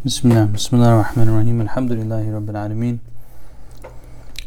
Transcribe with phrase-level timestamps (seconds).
[0.00, 1.60] بسم الله بسم الله الرحمن الرحيم.
[1.60, 2.96] الحمد لله رب العالمين.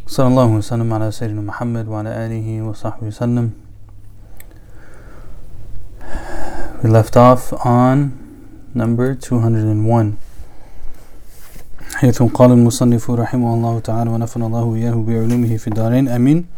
[0.09, 3.53] صلى الله وسلم على سيدنا محمد وعلى آله وصحبه وسلم.
[6.81, 8.17] We left off on
[8.73, 10.17] number 201
[12.01, 16.09] حيث قال المصنف رحمه الله تعالى ونفعنا الله إياه بعلومه في الدارين.
[16.09, 16.49] أمين.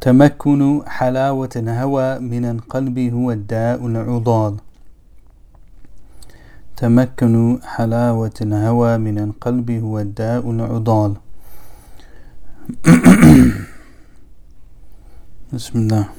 [0.00, 4.54] تمكن حلاوة الهوى من القلب هو الداء العضال.
[6.77, 11.15] تمكن حلاوة الهوى من القلب هو الداء العضال
[15.53, 16.09] بسم الله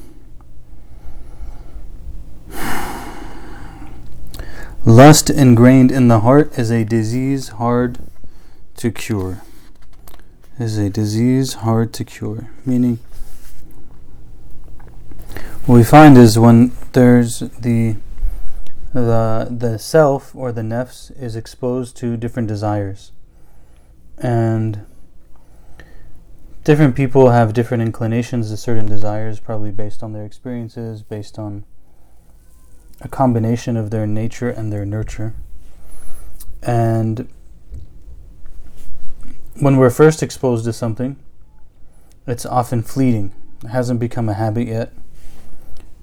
[4.84, 7.98] Lust ingrained in the heart is a disease hard
[8.76, 9.42] to cure.
[10.58, 12.48] Is a disease hard to cure.
[12.64, 12.98] Meaning,
[15.66, 17.96] what we find is when there's the
[18.93, 23.11] the the self or the nefs is exposed to different desires,
[24.17, 24.85] and
[26.63, 31.65] different people have different inclinations to certain desires, probably based on their experiences, based on
[33.01, 35.33] a combination of their nature and their nurture.
[36.61, 37.27] And
[39.59, 41.17] when we're first exposed to something,
[42.25, 43.33] it's often fleeting.
[43.63, 44.93] It hasn't become a habit yet.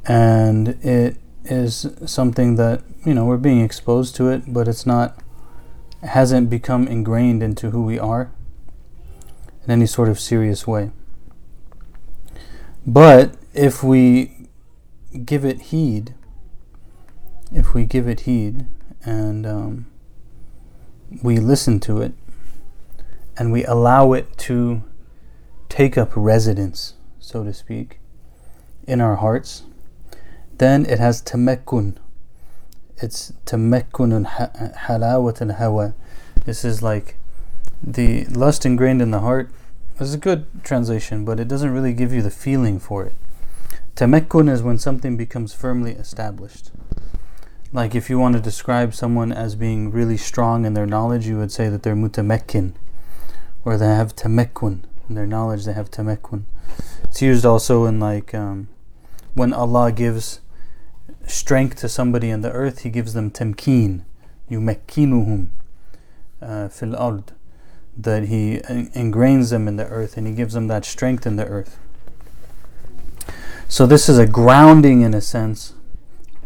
[0.06, 5.18] And it is something that, you know, we're being exposed to it, but it's not,
[6.02, 8.30] hasn't become ingrained into who we are
[9.64, 10.90] in any sort of serious way.
[12.86, 14.48] But if we
[15.24, 16.14] give it heed,
[17.52, 18.66] if we give it heed
[19.04, 19.86] and um,
[21.22, 22.12] we listen to it
[23.36, 24.82] and we allow it to
[25.68, 27.98] take up residence, so to speak,
[28.86, 29.64] in our hearts,
[30.60, 31.96] then it has tamekkun.
[32.98, 35.94] It's tamekkun halawat al hawa.
[36.44, 37.16] This is like
[37.82, 39.50] the lust ingrained in the heart.
[39.98, 43.14] This is a good translation, but it doesn't really give you the feeling for it.
[43.96, 46.72] Tamekkun is when something becomes firmly established.
[47.72, 51.38] Like if you want to describe someone as being really strong in their knowledge, you
[51.38, 52.74] would say that they're mutamekkin,
[53.64, 54.82] or they have tamekkun.
[55.08, 56.44] In their knowledge, they have tamekkun.
[57.04, 58.68] It's used also in like um,
[59.32, 60.40] when Allah gives
[61.30, 64.04] strength to somebody in the earth, He gives them tamkeen,
[64.50, 65.48] yumekkinuhum
[66.42, 67.32] uh, fil ard,
[67.96, 68.58] that He
[68.94, 71.78] ingrains them in the earth and He gives them that strength in the earth.
[73.68, 75.74] So this is a grounding in a sense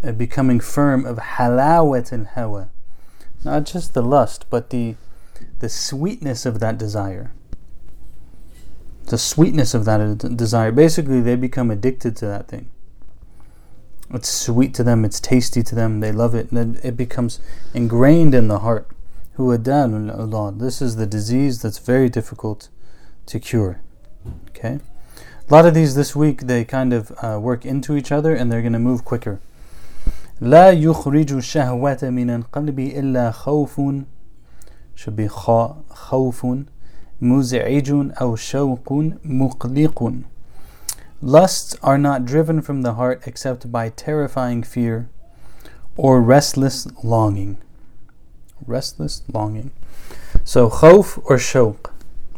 [0.05, 2.69] a becoming firm of halawat and hawa.
[3.43, 4.97] Not just the lust, but the,
[5.61, 7.33] the sweetness of that desire.
[9.07, 10.73] The sweetness of that desire.
[10.73, 12.71] Basically, they become addicted to that thing.
[14.12, 17.40] It's sweet to them, it's tasty to them, they love it, and then it becomes
[17.74, 18.88] ingrained in the heart.
[19.38, 22.70] This is the disease that's very difficult
[23.28, 23.82] to cure.
[24.50, 24.80] Okay?
[25.48, 28.52] A lot of these this week, they kind of uh, work into each other and
[28.52, 29.40] they're going to move quicker.
[30.42, 34.06] لا يخرج الشهوة من القلب إلا خوف
[34.96, 36.46] should be خوف
[37.22, 37.92] مزعج
[38.22, 40.14] أو شوق مقلق
[41.25, 45.09] Lusts are not driven from the heart except by terrifying fear
[45.97, 47.57] or restless longing.
[48.67, 49.71] Restless longing.
[50.45, 51.91] So khawf or shawq.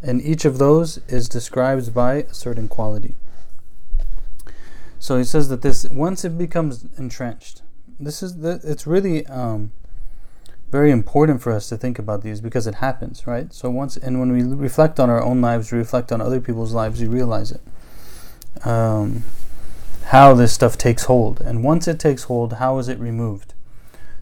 [0.04, 3.16] And each of those is described by a certain quality.
[5.00, 7.62] So he says that this once it becomes entrenched,
[7.98, 9.72] this is the, it's really um,
[10.70, 13.52] very important for us to think about these because it happens, right?
[13.52, 16.72] So once and when we reflect on our own lives, we reflect on other people's
[16.72, 17.60] lives, we realize it.
[18.64, 19.24] Um,
[20.06, 23.54] how this stuff takes hold, and once it takes hold, how is it removed?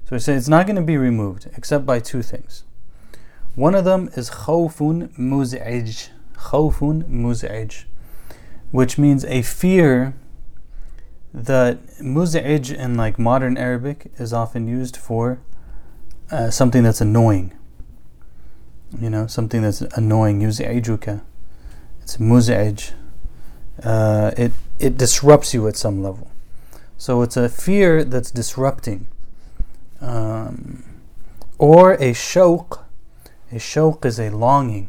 [0.04, 2.64] So we say it's not going to be removed except by two things.
[3.54, 7.84] One of them is khawfun muz'ij, khawfun muz'ij,
[8.70, 10.14] which means a fear
[11.32, 15.40] that muz'ij in like modern Arabic is often used for
[16.30, 17.52] uh, something that's annoying.
[18.98, 20.40] You know, something that's annoying.
[20.40, 21.22] Yuz'ijuka.
[22.02, 22.92] It's muz'ij.
[23.84, 26.30] Uh, it it disrupts you at some level.
[26.96, 29.06] So it's a fear that's disrupting.
[30.00, 30.84] Um,
[31.58, 32.84] or a shawq.
[33.52, 34.88] A shawq is a longing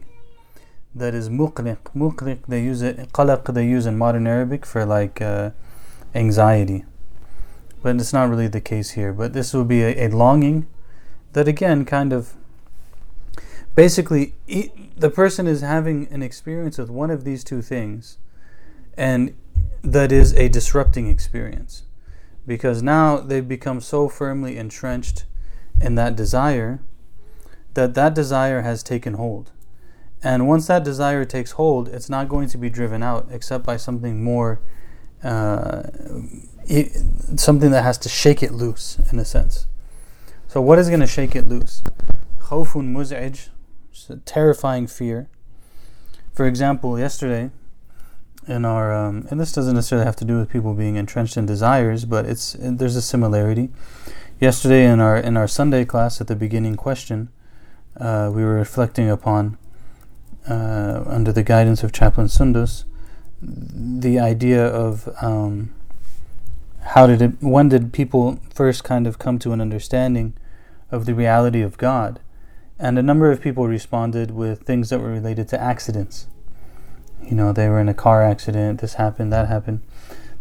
[0.96, 1.78] that is muqliq.
[1.96, 5.22] Muqliq, they use it, qalaq, they use in modern Arabic for like.
[5.22, 5.52] Uh,
[6.16, 6.86] anxiety.
[7.84, 9.14] But it's not really the case here.
[9.14, 10.66] But this will be a, a longing
[11.34, 12.34] that, again, kind of
[13.76, 14.34] basically
[14.98, 18.18] the person is having an experience with one of these two things,
[18.98, 19.36] and
[19.84, 21.84] that is a disrupting experience
[22.48, 25.26] because now they've become so firmly entrenched
[25.82, 26.80] in that desire,
[27.74, 29.52] that that desire has taken hold.
[30.24, 33.78] And once that desire takes hold, it's not going to be driven out except by
[33.78, 34.60] something more,
[35.24, 35.84] uh,
[36.66, 36.92] it,
[37.36, 39.68] something that has to shake it loose, in a sense.
[40.48, 41.84] So, what is going to shake it loose?
[42.40, 43.50] Khawfun muz'ij,
[44.10, 45.28] a terrifying fear.
[46.34, 47.52] For example, yesterday,
[48.48, 51.46] in our, um, and this doesn't necessarily have to do with people being entrenched in
[51.46, 53.70] desires, but it's there's a similarity.
[54.40, 57.30] Yesterday, in our in our Sunday class, at the beginning question,
[58.00, 59.58] uh, we were reflecting upon,
[60.50, 62.86] uh, under the guidance of Chaplain Sundus,
[63.42, 65.74] the idea of um,
[66.82, 70.34] how did it, when did people first kind of come to an understanding
[70.92, 72.20] of the reality of God?
[72.78, 76.28] And a number of people responded with things that were related to accidents.
[77.28, 79.82] You know, they were in a car accident, this happened, that happened.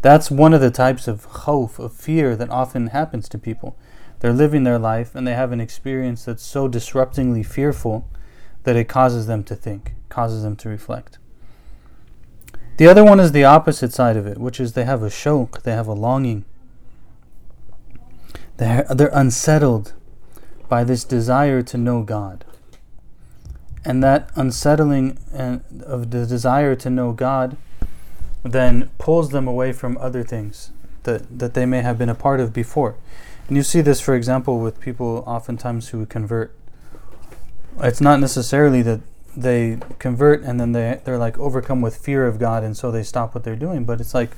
[0.02, 3.76] That's one of the types of khawf, of fear that often happens to people.
[4.20, 8.06] They're living their life and they have an experience that's so disruptingly fearful
[8.64, 11.18] that it causes them to think, causes them to reflect.
[12.76, 15.62] The other one is the opposite side of it, which is they have a shawq,
[15.62, 16.44] they have a longing.
[18.56, 19.92] They're, they're unsettled
[20.68, 22.44] by this desire to know God.
[23.84, 27.56] And that unsettling uh, of the desire to know God
[28.42, 30.70] then pulls them away from other things
[31.04, 32.96] that, that they may have been a part of before.
[33.48, 36.54] And you see this, for example, with people oftentimes who convert.
[37.80, 39.00] It's not necessarily that
[39.36, 43.02] they convert and then they, they're like overcome with fear of God and so they
[43.02, 44.30] stop what they're doing, but it's like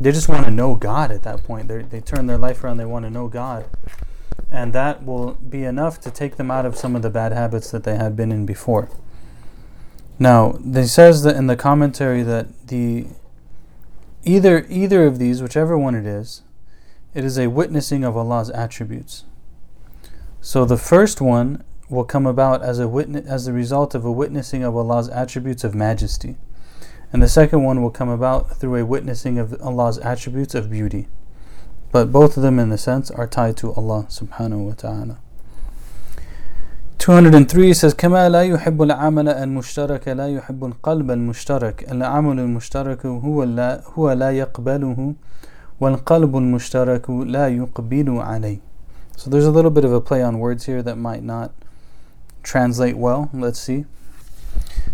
[0.00, 1.68] they just want to know God at that point.
[1.68, 3.66] they they turn their life around, they want to know God.
[4.54, 7.72] And that will be enough to take them out of some of the bad habits
[7.72, 8.88] that they had been in before.
[10.16, 13.08] Now, they says that in the commentary that the
[14.22, 16.42] either either of these, whichever one it is,
[17.14, 19.24] it is a witnessing of Allah's attributes.
[20.40, 24.12] So the first one will come about as a witness as the result of a
[24.12, 26.36] witnessing of Allah's attributes of majesty.
[27.12, 31.08] And the second one will come about through a witnessing of Allah's attributes of beauty.
[31.93, 35.17] But both of them in the sense are tied to Allah subhanahu wa ta'ala.
[36.99, 43.81] 203 says كما لا يحب العمل المشترك لا يحب القلب المشترك العمل المشترك هو لا
[43.95, 45.13] هو لا يقبله
[45.79, 48.59] والقلب المشترك لا يقبل عليه
[49.15, 51.51] So there's a little bit of a play on words here that might not
[52.43, 53.29] translate well.
[53.33, 53.85] Let's see.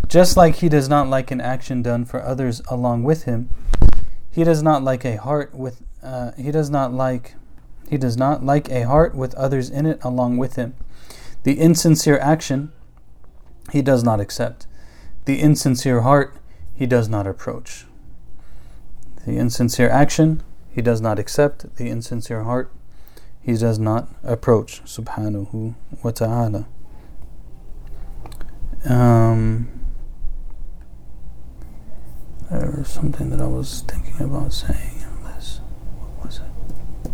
[0.08, 3.48] Just like he does not like an action done for others along with him,
[4.30, 7.35] he does not like a heart with uh, he does not like
[7.89, 10.75] he does not like a heart with others in it along with him.
[11.43, 12.71] The insincere action
[13.71, 14.67] he does not accept.
[15.25, 16.35] The insincere heart
[16.73, 17.85] he does not approach.
[19.25, 21.75] The insincere action he does not accept.
[21.75, 22.71] The insincere heart
[23.41, 24.83] he does not approach.
[24.85, 26.67] Subhanahu wa ta'ala.
[28.85, 29.69] Um,
[32.49, 35.61] there was something that I was thinking about saying in this.
[35.97, 37.11] What was it?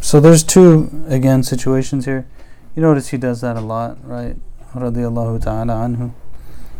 [0.00, 2.26] So there's two again situations here.
[2.74, 4.36] You notice he does that a lot, right?
[4.72, 6.12] Ta'ala anhu.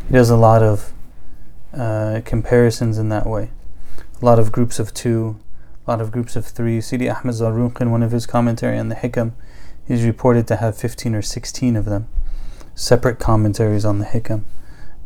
[0.06, 0.92] He does a lot of
[1.72, 3.50] uh, comparisons in that way.
[4.20, 5.38] A lot of groups of two,
[5.86, 6.80] a lot of groups of three.
[6.80, 9.32] Sidi Ahmed Zarruq in one of his commentary on the Hikam,
[9.88, 12.08] is reported to have 15 or 16 of them
[12.76, 14.44] separate commentaries on the Hikam.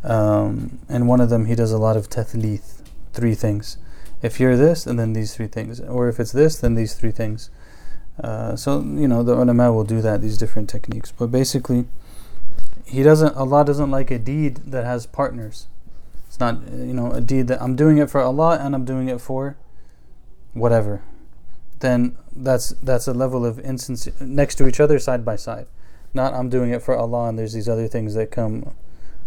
[0.02, 3.78] Um, and one of them, he does a lot of tathlith, three things.
[4.22, 5.80] If you're this, and then these three things.
[5.80, 7.50] Or if it's this, then these three things.
[8.22, 11.10] Uh, so, you know, the ulama will do that, these different techniques.
[11.10, 11.86] But basically,
[12.84, 15.68] he doesn't, Allah doesn't like a deed that has partners.
[16.26, 19.08] It's not, you know, a deed that I'm doing it for Allah and I'm doing
[19.08, 19.56] it for
[20.52, 21.02] whatever.
[21.80, 25.66] Then that's that's a level of instance next to each other, side by side.
[26.12, 28.74] Not I'm doing it for Allah and there's these other things that come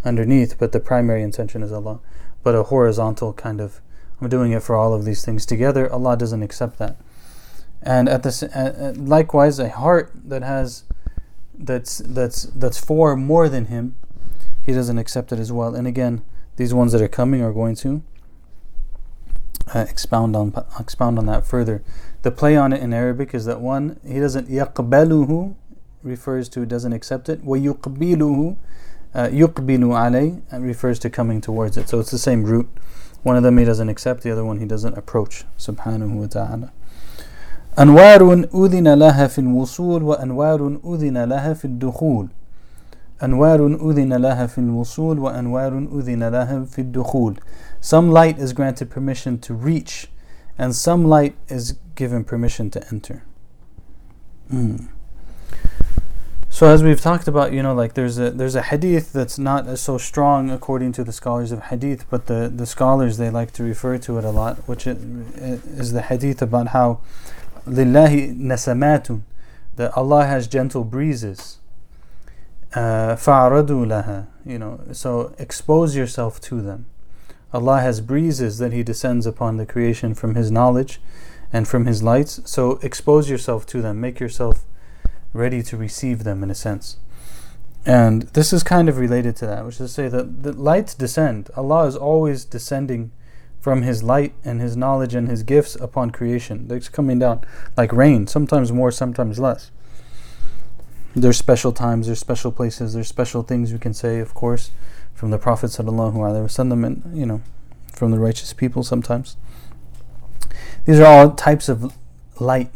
[0.06, 2.00] underneath, but the primary intention is Allah.
[2.44, 3.82] But a horizontal kind of,
[4.27, 6.97] doing it for all of these things together, Allah doesn't accept that.
[7.83, 10.85] And at this, uh, likewise, a heart that has,
[11.57, 13.95] that's that's that's for more than Him,
[14.65, 15.75] He doesn't accept it as well.
[15.75, 16.23] And again,
[16.57, 18.03] these ones that are coming are going to
[19.75, 21.83] uh, expound on expound on that further.
[22.23, 25.55] The play on it in Arabic is that one He doesn't يقبله
[26.03, 27.45] refers to doesn't accept it.
[27.45, 28.57] وَيُقْبِلُهُ
[29.15, 31.89] uh, يُقْبِلُ عَلَيْهِ refers to coming towards it.
[31.89, 32.69] So it's the same root.
[33.23, 35.45] One of them he doesn't accept, the other one he doesn't approach.
[35.59, 36.73] Subhanahu wa ta'ala.
[37.79, 42.29] أنوار أذن لها في الوصول وأنوار أذن لها في الدخول
[43.23, 47.39] أنوار أذن لها في الوصول وأنوار أذن لها في الدخول
[47.81, 50.09] Some light is granted permission to reach
[50.59, 53.23] and some light is given permission to enter.
[54.53, 54.89] Mm.
[56.54, 59.80] So as we've talked about, you know, like there's a there's a hadith that's not
[59.80, 63.64] so strong according to the scholars of hadith, but the, the scholars they like to
[63.64, 67.00] refer to it a lot, which is the hadith about how
[67.66, 69.24] lillahi nasamatun,
[69.78, 71.58] that Allah has gentle breezes.
[72.76, 76.86] Uh, fa'aradu laha, you know, so expose yourself to them.
[77.52, 81.02] Allah has breezes that He descends upon the creation from His knowledge
[81.52, 82.42] and from His lights.
[82.46, 84.66] So expose yourself to them, make yourself
[85.34, 86.98] ready to receive them in a sense.
[87.86, 90.94] And this is kind of related to that, which is to say that the lights
[90.94, 91.50] descend.
[91.58, 93.12] Allah is always descending
[93.60, 96.68] from His light and His knowledge and His gifts upon creation.
[96.68, 97.44] They're coming down
[97.76, 99.72] like rain, sometimes more, sometimes less.
[101.16, 104.72] There's special times, there's special places, there's special things we can say, of course,
[105.14, 107.42] from the Prophet sallallahu alaihi wasallam, and you know,
[107.94, 109.38] from the righteous people sometimes.
[110.86, 111.96] These are all types of
[112.40, 112.72] light,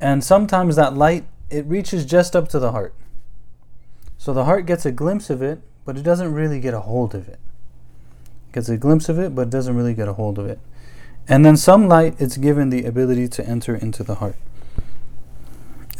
[0.00, 2.94] and sometimes that light it reaches just up to the heart.
[4.18, 7.14] So the heart gets a glimpse of it, but it doesn't really get a hold
[7.14, 7.38] of it.
[8.52, 10.60] Gets a glimpse of it, but it doesn't really get a hold of it.
[11.28, 14.36] And then some light, it's given the ability to enter into the heart.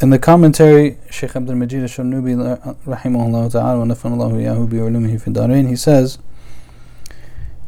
[0.01, 2.35] In the commentary, Sheikh Abdul Majid al-Sharnubi,
[2.85, 6.17] rahimahullah ta'ala, wa nafanallahu yahu bi ulumihi fi he says,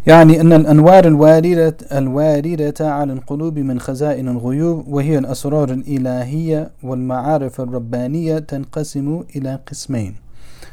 [0.06, 8.38] يعني أن الأنوار الواردة الواردة على القلوب من خزائن الغيوب وهي الأسرار الإلهية والمعارف الربانية
[8.38, 10.14] تنقسم إلى قسمين.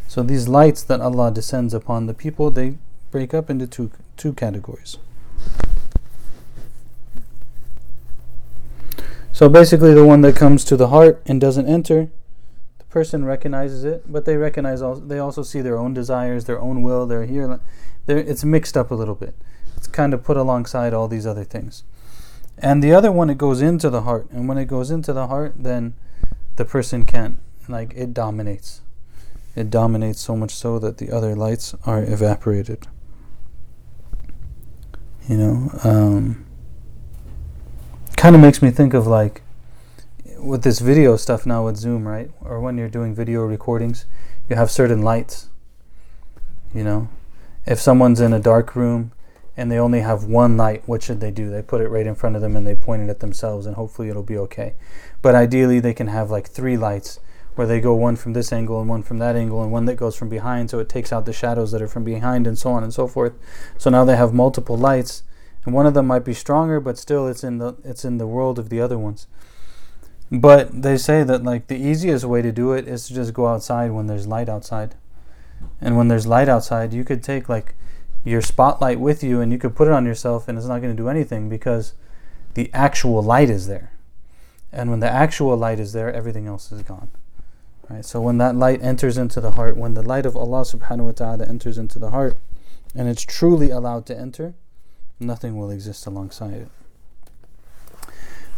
[0.08, 2.76] So these lights that Allah descends upon the people, they
[3.12, 4.98] break up into two two categories.
[9.34, 12.10] So basically, the one that comes to the heart and doesn't enter, the
[12.91, 16.83] person recognizes it, but they recognize also, they also see their own desires, their own
[16.83, 17.07] will.
[17.07, 17.61] They're here
[18.07, 19.35] it's mixed up a little bit.
[19.77, 21.85] It's kind of put alongside all these other things.
[22.59, 24.29] And the other one, it goes into the heart.
[24.31, 25.95] And when it goes into the heart, then
[26.57, 28.83] the person can't, like, it dominates.
[29.57, 32.87] It dominates so much so that the other lights are evaporated.
[35.29, 36.45] You know, um,
[38.17, 39.43] kind of makes me think of like
[40.43, 42.31] with this video stuff now with Zoom, right?
[42.41, 44.07] Or when you're doing video recordings,
[44.49, 45.49] you have certain lights.
[46.75, 47.09] You know,
[47.67, 49.13] if someone's in a dark room
[49.57, 51.51] and they only have one light, what should they do?
[51.51, 53.77] They put it right in front of them and they point it at themselves, and
[53.77, 54.75] hopefully it'll be okay.
[55.23, 57.21] But ideally, they can have like three lights
[57.57, 59.97] where they go one from this angle and one from that angle and one that
[59.97, 62.71] goes from behind, so it takes out the shadows that are from behind and so
[62.71, 63.35] on and so forth.
[63.77, 65.25] So now they have multiple lights,
[65.65, 68.27] and one of them might be stronger, but still it's in the it's in the
[68.27, 69.27] world of the other ones.
[70.31, 73.49] But they say that like the easiest way to do it is to just go
[73.49, 74.95] outside when there's light outside.
[75.81, 77.75] And when there's light outside, you could take like
[78.25, 80.95] your spotlight with you and you could put it on yourself and it's not going
[80.95, 81.95] to do anything because
[82.55, 83.93] the actual light is there.
[84.73, 87.11] And when the actual light is there, everything else is gone.
[87.89, 88.05] Right?
[88.05, 91.13] So when that light enters into the heart, when the light of Allah subhanahu wa
[91.13, 92.37] ta'ala enters into the heart
[92.95, 94.55] and it's truly allowed to enter,
[95.19, 96.69] nothing will exist alongside it.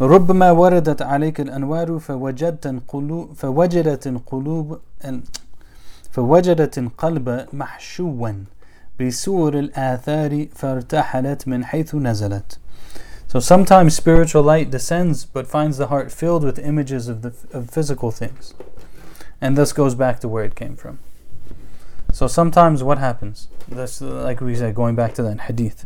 [0.02, 4.80] ربما وردت عليك الأنوار فوجدت القلوب فوجدت القلوب
[6.12, 8.34] فوجدت القلب محشوا
[9.00, 12.58] بسور الآثار فارتحلت من حيث نزلت.
[13.28, 17.70] So sometimes spiritual light descends but finds the heart filled with images of, the, of
[17.70, 18.54] physical things
[19.42, 21.00] and thus goes back to where it came from.
[22.14, 23.48] So sometimes what happens?
[23.68, 25.86] That's like we said, going back to that hadith.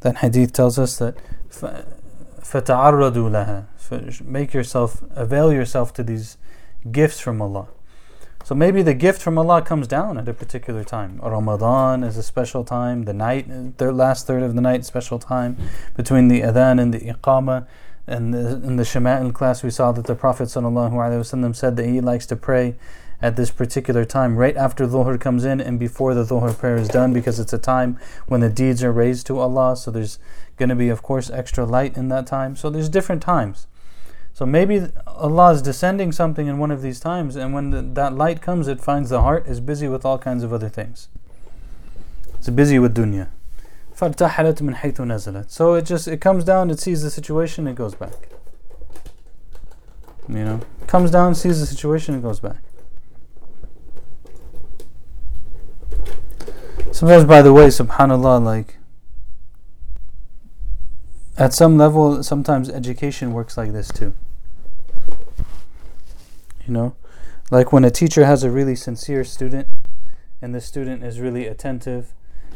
[0.00, 1.16] That hadith tells us that
[2.48, 6.38] فَتَعَرَّضُوا لَهَا Make yourself, avail yourself to these
[6.90, 7.68] gifts from Allah.
[8.44, 11.18] So maybe the gift from Allah comes down at a particular time.
[11.22, 15.56] Ramadan is a special time, the night, the last third of the night, special time
[15.96, 17.66] between the adhan and the iqama.
[18.06, 22.26] And in the Shama'il class, we saw that the Prophet ﷺ said that he likes
[22.26, 22.74] to pray
[23.21, 26.87] at this particular time, right after Dhuhr comes in and before the Dhuhr prayer is
[26.87, 29.75] done, because it's a time when the deeds are raised to Allah.
[29.75, 30.19] So there's
[30.57, 32.55] going to be, of course, extra light in that time.
[32.55, 33.67] So there's different times.
[34.33, 38.15] So maybe Allah is descending something in one of these times, and when the, that
[38.15, 41.09] light comes, it finds the heart is busy with all kinds of other things.
[42.35, 43.27] It's busy with dunya.
[45.51, 48.13] So it just it comes down, it sees the situation, it goes back.
[50.29, 52.61] You know, comes down, sees the situation, it goes back.
[56.91, 58.77] Sometimes, by the way, subhanallah, like
[61.37, 64.13] at some level, sometimes education works like this too.
[66.67, 66.95] You know,
[67.49, 69.67] like when a teacher has a really sincere student
[70.41, 72.13] and the student is really attentive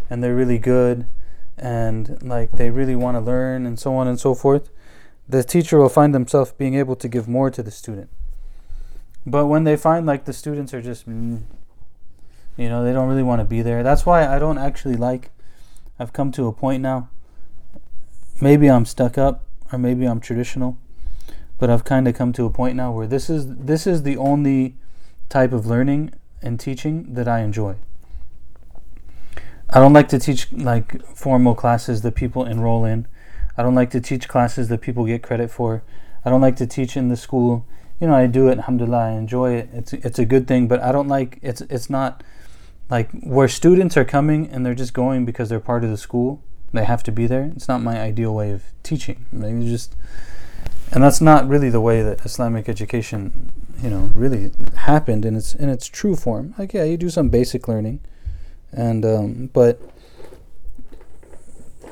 [0.09, 1.05] and they're really good
[1.57, 4.69] and like they really want to learn and so on and so forth,
[5.27, 8.09] the teacher will find themselves being able to give more to the student.
[9.25, 11.43] But when they find like the students are just, mm,
[12.57, 13.83] you know, they don't really want to be there.
[13.83, 15.31] That's why I don't actually like.
[15.99, 17.09] I've come to a point now.
[18.41, 20.77] Maybe I'm stuck up, or maybe I'm traditional,
[21.57, 24.17] but I've kind of come to a point now where this is this is the
[24.17, 24.75] only
[25.29, 27.75] type of learning and teaching that I enjoy.
[29.69, 33.07] I don't like to teach like formal classes that people enroll in.
[33.57, 35.83] I don't like to teach classes that people get credit for.
[36.23, 37.65] I don't like to teach in the school.
[37.99, 39.69] You know, I do it, alhamdulillah, I enjoy it.
[39.73, 42.23] It's it's a good thing, but I don't like it's it's not
[42.93, 46.43] like where students are coming and they're just going because they're part of the school.
[46.73, 47.51] They have to be there.
[47.55, 49.25] It's not my ideal way of teaching.
[49.31, 49.95] Maybe just
[50.91, 55.55] and that's not really the way that Islamic education, you know, really happened in its
[55.55, 56.53] in its true form.
[56.59, 57.99] Like yeah, you do some basic learning
[58.71, 59.81] and um, but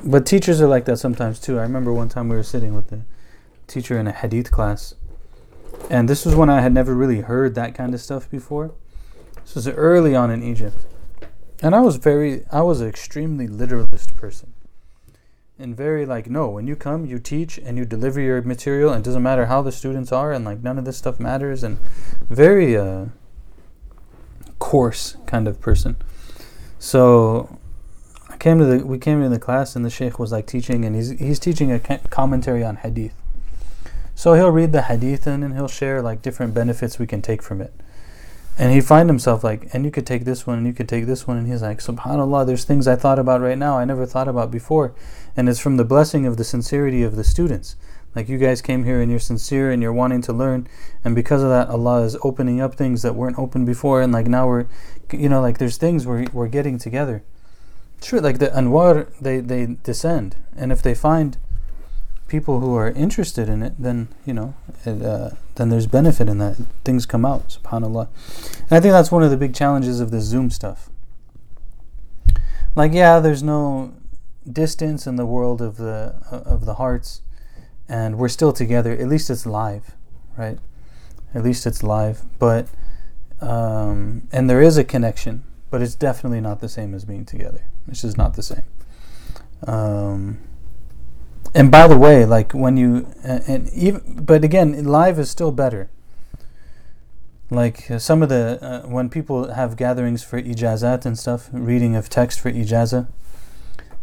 [0.04, 1.58] but teachers are like that sometimes too.
[1.58, 3.00] I remember one time we were sitting with the
[3.66, 4.94] teacher in a hadith class,
[5.90, 8.70] and this was when I had never really heard that kind of stuff before.
[9.42, 10.86] This was early on in Egypt,
[11.62, 14.52] and I was very, I was an extremely literalist person,
[15.58, 19.04] and very like, no, when you come, you teach and you deliver your material, and
[19.04, 21.78] it doesn't matter how the students are, and like none of this stuff matters, and
[22.28, 23.06] very uh,
[24.58, 25.96] coarse kind of person.
[26.78, 27.58] So
[28.28, 30.84] I came to the we came to the class and the sheikh was like teaching
[30.84, 33.14] and he's he's teaching a commentary on hadith.
[34.14, 37.42] So he'll read the hadith and, and he'll share like different benefits we can take
[37.42, 37.72] from it.
[38.58, 41.06] And he find himself like, and you could take this one and you could take
[41.06, 44.04] this one and he's like, Subhanallah, there's things I thought about right now I never
[44.04, 44.94] thought about before.
[45.36, 47.76] And it's from the blessing of the sincerity of the students.
[48.14, 50.68] Like you guys came here and you're sincere and you're wanting to learn,
[51.02, 54.26] and because of that, Allah is opening up things that weren't open before, and like
[54.26, 54.66] now we're,
[55.10, 57.22] you know, like there's things we're we're getting together.
[58.02, 61.38] Sure, like the anwar, they they descend, and if they find
[62.32, 66.38] people who are interested in it, then you know, it, uh, then there's benefit in
[66.38, 66.56] that.
[66.84, 68.08] Things come out, Subhanallah,
[68.62, 70.90] and I think that's one of the big challenges of the Zoom stuff.
[72.74, 73.94] Like, yeah, there's no
[74.50, 77.22] distance in the world of the of the hearts
[77.92, 78.92] and we're still together.
[78.92, 79.94] At least it's live,
[80.36, 80.58] right?
[81.34, 82.22] At least it's live.
[82.38, 82.68] But
[83.40, 87.64] um, and there is a connection, but it's definitely not the same as being together.
[87.88, 88.62] It's just not the same.
[89.66, 90.38] Um,
[91.54, 95.52] and by the way, like when you and, and even, but again, live is still
[95.52, 95.88] better.
[97.50, 101.96] Like uh, some of the uh, when people have gatherings for ijazat and stuff, reading
[101.96, 103.08] of text for ijaza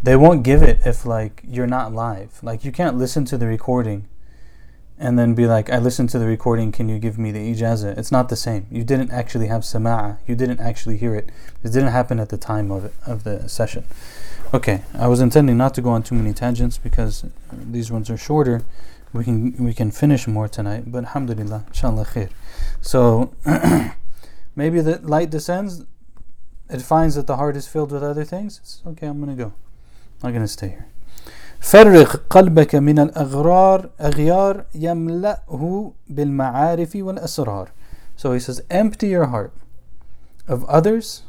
[0.01, 2.41] they won't give it if like you're not live.
[2.41, 4.07] Like you can't listen to the recording
[4.97, 7.97] and then be like, I listened to the recording, can you give me the ijazah?
[7.97, 8.67] It's not the same.
[8.69, 10.17] You didn't actually have sama'a.
[10.27, 11.29] You didn't actually hear it.
[11.63, 13.85] It didn't happen at the time of it, of the session.
[14.52, 18.16] Okay, I was intending not to go on too many tangents because these ones are
[18.16, 18.62] shorter.
[19.12, 22.30] We can we can finish more tonight, but alhamdulillah, inshallah khair.
[22.80, 23.32] So
[24.56, 25.84] maybe the light descends,
[26.68, 28.60] it finds that the heart is filled with other things.
[28.62, 29.52] It's okay, I'm gonna go.
[30.22, 30.86] I'm going to stay here.
[31.60, 37.68] فرغ قلبك من الأغرار أغيار يملأه بالمعارف والأسرار.
[38.16, 39.52] So he says, empty your heart
[40.48, 41.22] of others,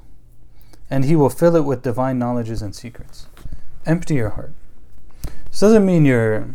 [0.91, 3.27] and he will fill it with divine knowledges and secrets.
[3.87, 4.53] Empty your heart.
[5.51, 6.55] This doesn't mean you're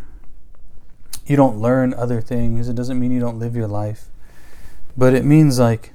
[1.26, 2.68] you don't learn other things.
[2.68, 4.10] It doesn't mean you don't live your life.
[4.96, 5.92] But it means like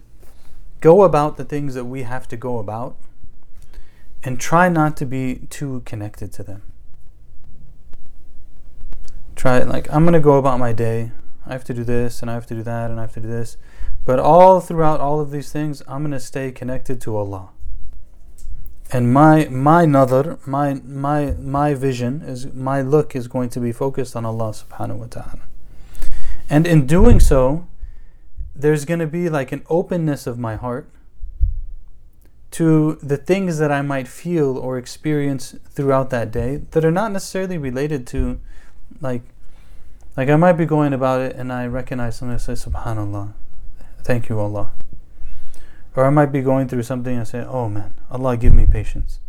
[0.82, 2.98] go about the things that we have to go about
[4.24, 6.64] and try not to be too connected to them.
[9.36, 11.12] Try like I'm going to go about my day.
[11.46, 13.20] I have to do this and I have to do that and I have to
[13.22, 13.58] do this.
[14.06, 17.50] But all throughout all of these things, I'm going to stay connected to Allah.
[18.94, 23.72] And my my nadar, my my my vision is my look is going to be
[23.72, 25.48] focused on Allah subhanahu wa ta'ala.
[26.50, 27.68] And in doing so,
[28.54, 30.90] there's going to be like an openness of my heart
[32.52, 37.14] to the things that I might feel or experience throughout that day that are not
[37.14, 38.42] necessarily related to
[39.00, 39.24] like
[40.18, 43.34] like I might be going about it and I recognize something and say subhanallah
[44.04, 44.74] thank you Allah
[45.96, 49.20] or I might be going through something and say oh man Allah give me patience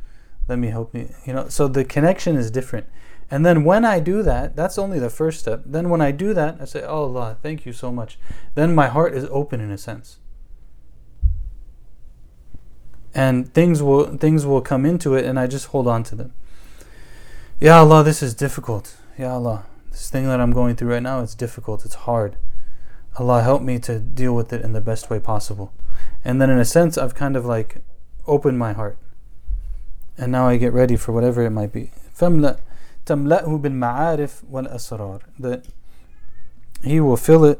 [0.49, 2.87] let me help me you know so the connection is different
[3.31, 6.35] and then when I do that that's only the first step then when I do
[6.35, 8.19] that I say oh Allah thank you so much
[8.55, 10.19] then my heart is open in a sense
[13.15, 16.33] and things will things will come into it and I just hold on to them.
[17.61, 18.97] Ya Allah, this is difficult.
[19.19, 22.37] Ya Allah, this thing that I'm going through right now, it's difficult, it's hard.
[23.19, 25.73] Allah help me to deal with it in the best way possible.
[26.24, 27.78] And then in a sense I've kind of like
[28.26, 28.98] opened my heart.
[30.18, 31.92] And now I get ready for whatever it might be.
[32.18, 32.58] فَمْلَأْ
[33.06, 35.66] تَمْلَأْهُ بِالْمَعَارِفِ وَالْأَسْرَارِ That
[36.84, 37.60] He will fill it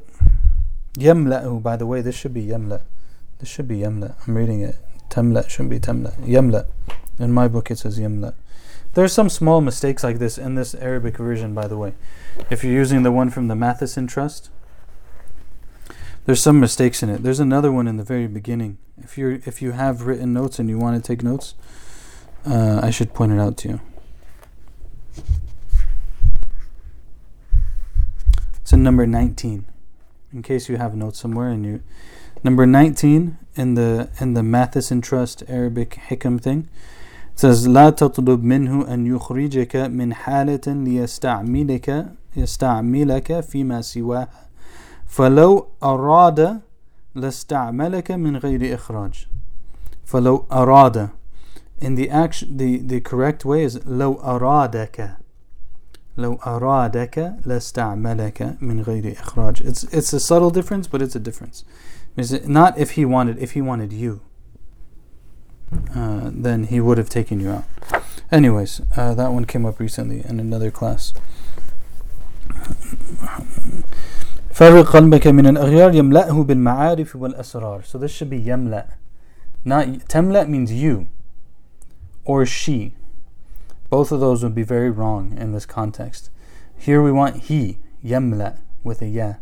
[0.98, 2.82] يملأ by the way this should be يملأ
[3.40, 4.76] this should be يملأ I'm reading it
[5.10, 6.66] تملأ shouldn't be تملأ يملأ
[7.20, 8.34] in my book it says يملأ
[8.94, 11.94] there's some small mistakes like this in this Arabic version by the way
[12.50, 14.50] if you're using the one from the Matheson Trust
[16.26, 19.62] there's some mistakes in it there's another one in the very beginning if you if
[19.62, 21.56] you have written notes and you want to take notes
[22.46, 23.82] uh, I should point it out to you
[28.62, 29.66] it's in number 19
[30.34, 31.82] in case you have notes somewhere and you
[32.44, 36.68] number 19 in the in the Matheson Trust Arabic Hikam thing
[37.34, 44.28] it says لا تطلب منه أن يخرجك من حالة ليستعملك يستعملك فيما سواها
[45.12, 46.60] فلو أراد
[47.16, 49.28] لاستعملك من غير إخراج
[50.06, 51.10] فلو أراد
[51.80, 55.18] in the action the, the correct way is لو أرادك
[56.18, 61.64] لو أرادك لاستعملك من غير إخراج it's it's a subtle difference but it's a difference
[62.16, 64.22] it's not if he wanted if he wanted you
[65.96, 67.66] uh, then he would have taken you out
[68.32, 71.14] anyways uh, that one came up recently in another class
[74.52, 78.86] فرق قلبك من الأغيار يملأه بالمعارف والأسرار so this should be يملأ
[79.66, 81.08] not تملأ means you
[82.26, 82.94] or she
[83.90, 86.30] both of those would be very wrong in this context.
[86.78, 89.36] Here we want he, yamla, with a ya.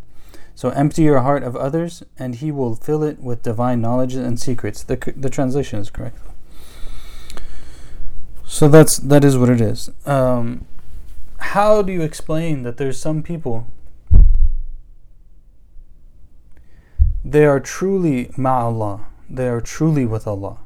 [0.53, 4.39] So empty your heart of others, and he will fill it with divine knowledge and
[4.39, 4.83] secrets.
[4.83, 6.17] The, the translation is correct.
[8.45, 9.89] So that's that is what it is.
[10.05, 10.65] Um,
[11.39, 13.67] how do you explain that there's some people
[17.24, 20.58] they are truly ma'allah, they are truly with Allah.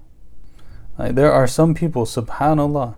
[0.98, 2.94] Like, there are some people, subhanallah,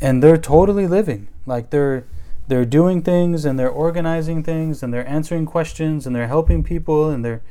[0.00, 1.28] and they're totally living.
[1.46, 2.04] Like they're
[2.48, 7.08] they're doing things and they're organizing things and they're answering questions and they're helping people
[7.08, 7.42] and they're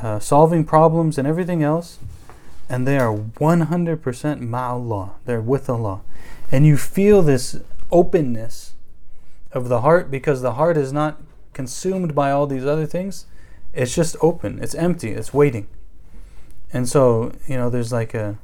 [0.00, 1.98] uh, solving problems and everything else.
[2.68, 5.10] And they are 100% ma'allah.
[5.24, 6.02] They're with Allah.
[6.52, 7.58] And you feel this
[7.90, 8.74] openness
[9.50, 11.20] of the heart because the heart is not
[11.52, 13.26] consumed by all these other things
[13.78, 15.66] it's just open it's empty it's waiting
[16.72, 18.38] and so you know there's like a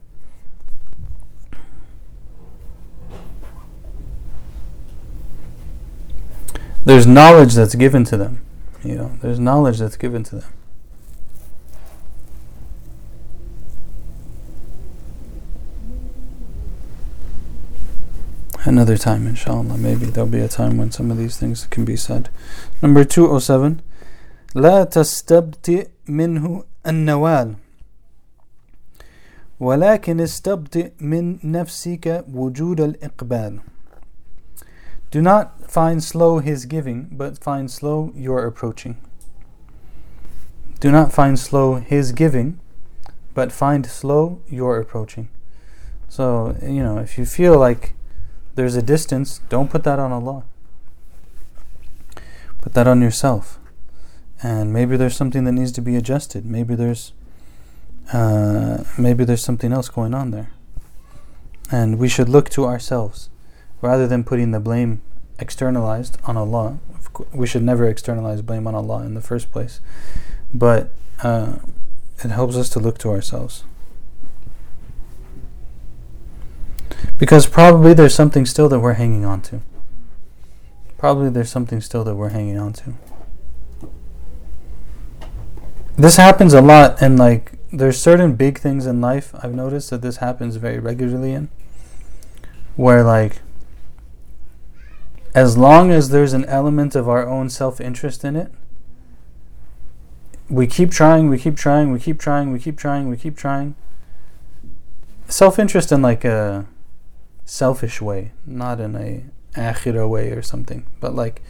[6.84, 8.40] there's knowledge that's given to them.
[8.82, 10.52] You know, there's knowledge that's given to them.
[18.66, 19.76] Another time, inshallah.
[19.76, 22.30] Maybe there'll be a time when some of these things can be said.
[22.80, 23.82] Number 207.
[24.55, 27.55] لا تستبطئ منه النوال
[29.59, 33.59] ولكن استبطئ من نفسك وجود الإقبال
[35.11, 38.97] do not find slow his giving, but find slow your approaching.
[40.79, 42.59] Do not find slow his giving,
[43.33, 45.27] but find slow your approaching.
[46.07, 47.95] So, you know, if you feel like
[48.53, 50.43] there's a distance, don't put that on Allah.
[52.61, 53.59] Put that on yourself.
[54.44, 56.44] And maybe there's something that needs to be adjusted.
[56.44, 57.14] Maybe there's
[58.12, 60.50] uh, maybe there's something else going on there.
[61.72, 63.30] And we should look to ourselves
[63.80, 65.00] rather than putting the blame
[65.38, 66.78] externalized on Allah.
[67.32, 69.80] We should never externalize blame on Allah in the first place,
[70.52, 70.90] but
[71.22, 71.56] uh,
[72.22, 73.64] it helps us to look to ourselves.
[77.18, 79.62] Because probably there's something still that we're hanging on to.
[80.98, 82.94] Probably there's something still that we're hanging on to.
[85.96, 90.02] This happens a lot, and like there's certain big things in life I've noticed that
[90.02, 91.48] this happens very regularly in,
[92.74, 93.40] where like
[95.34, 98.52] as long as there's an element of our own self interest in it,
[100.48, 103.74] we keep trying, we keep trying, we keep trying, we keep trying, we keep trying.
[105.28, 106.66] Self interest in like a
[107.44, 111.40] selfish way, not in a akhira way or something, but like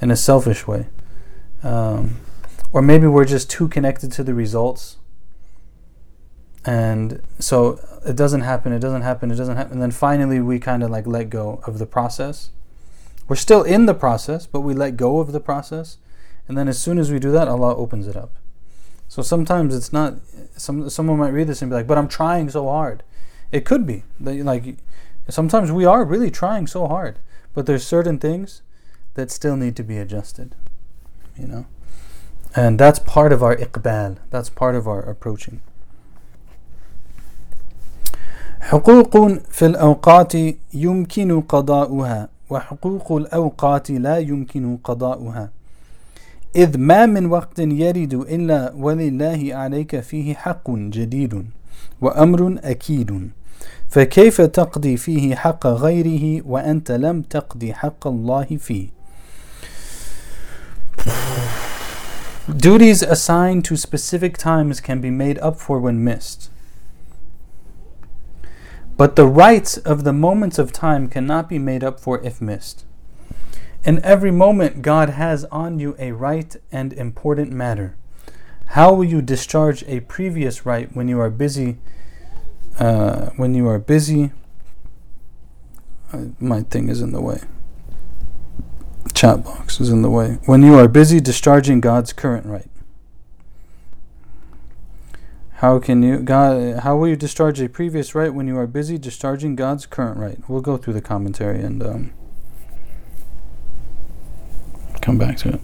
[0.00, 0.88] in a selfish way.
[1.62, 2.16] Um,
[2.72, 4.96] or maybe we're just too connected to the results.
[6.64, 9.72] And so it doesn't happen, it doesn't happen, it doesn't happen.
[9.74, 12.50] And then finally we kind of like let go of the process
[13.28, 15.98] we're still in the process, but we let go of the process.
[16.48, 18.32] And then as soon as we do that, Allah opens it up.
[19.08, 20.16] So sometimes it's not,
[20.56, 23.02] some, someone might read this and be like, but I'm trying so hard.
[23.50, 24.04] It could be.
[24.20, 24.76] Like,
[25.28, 27.18] sometimes we are really trying so hard,
[27.54, 28.62] but there's certain things
[29.14, 30.54] that still need to be adjusted.
[31.38, 31.66] You know?
[32.54, 34.16] And that's part of our iqbal.
[34.30, 35.60] That's part of our approaching.
[38.62, 40.32] حقوق في الأوقات
[40.74, 45.50] يمكن قضاؤها وحقوق الأوقات لا يمكن قضاؤها
[46.56, 51.46] إذ ما من وقت يرد إلا ولله عليك فيه حق جديد
[52.00, 53.30] وأمر أكيد
[53.88, 58.88] فكيف تقضي فيه حق غيره وأنت لم تقضي حق الله فيه
[62.50, 66.50] Duties assigned to specific times can be made up for when missed.
[68.96, 72.84] But the rights of the moments of time cannot be made up for if missed.
[73.84, 77.96] In every moment, God has on you a right and important matter.
[78.66, 81.78] How will you discharge a previous right when you are busy?
[82.76, 84.32] Uh, when you are busy,
[86.12, 87.40] uh, my thing is in the way.
[89.22, 90.38] Chat box is in the way.
[90.46, 92.68] When you are busy discharging God's current right.
[95.58, 98.98] How can you God how will you discharge a previous right when you are busy
[98.98, 100.40] discharging God's current right?
[100.48, 102.12] We'll go through the commentary and um,
[105.00, 105.60] come back to it.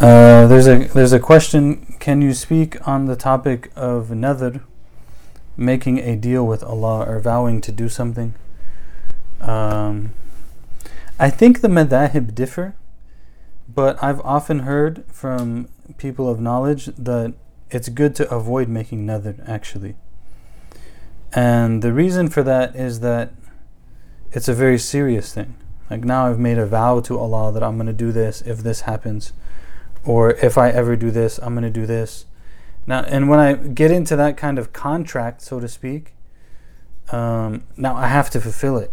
[0.00, 1.94] Uh, there's a there's a question.
[2.00, 4.62] Can you speak on the topic of nadhr,
[5.56, 8.34] making a deal with Allah or vowing to do something?
[9.40, 10.12] Um,
[11.18, 12.74] I think the madahib differ
[13.74, 17.34] but I've often heard from people of knowledge that
[17.70, 19.94] it's good to avoid making nadhr actually.
[21.32, 23.32] And the reason for that is that
[24.32, 25.54] it's a very serious thing.
[25.88, 28.58] Like now I've made a vow to Allah that I'm going to do this if
[28.58, 29.32] this happens
[30.04, 32.24] or if I ever do this, I'm going to do this.
[32.86, 36.14] Now and when I get into that kind of contract, so to speak,
[37.12, 38.92] um, now I have to fulfill it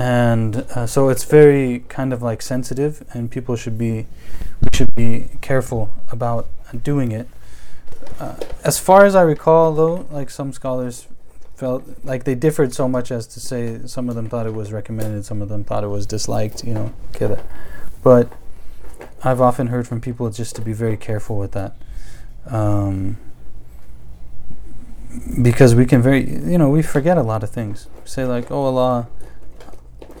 [0.00, 4.06] and uh, so it's very kind of like sensitive, and people should be
[4.62, 6.48] we should be careful about
[6.82, 7.28] doing it.
[8.18, 11.06] Uh, as far as I recall, though, like some scholars
[11.54, 14.72] felt like they differed so much as to say some of them thought it was
[14.72, 17.42] recommended, some of them thought it was disliked, you know, kida.
[18.02, 18.32] But
[19.22, 21.76] I've often heard from people just to be very careful with that.
[22.46, 23.18] Um,
[25.42, 27.88] because we can very, you know, we forget a lot of things.
[28.04, 29.08] Say like, oh Allah,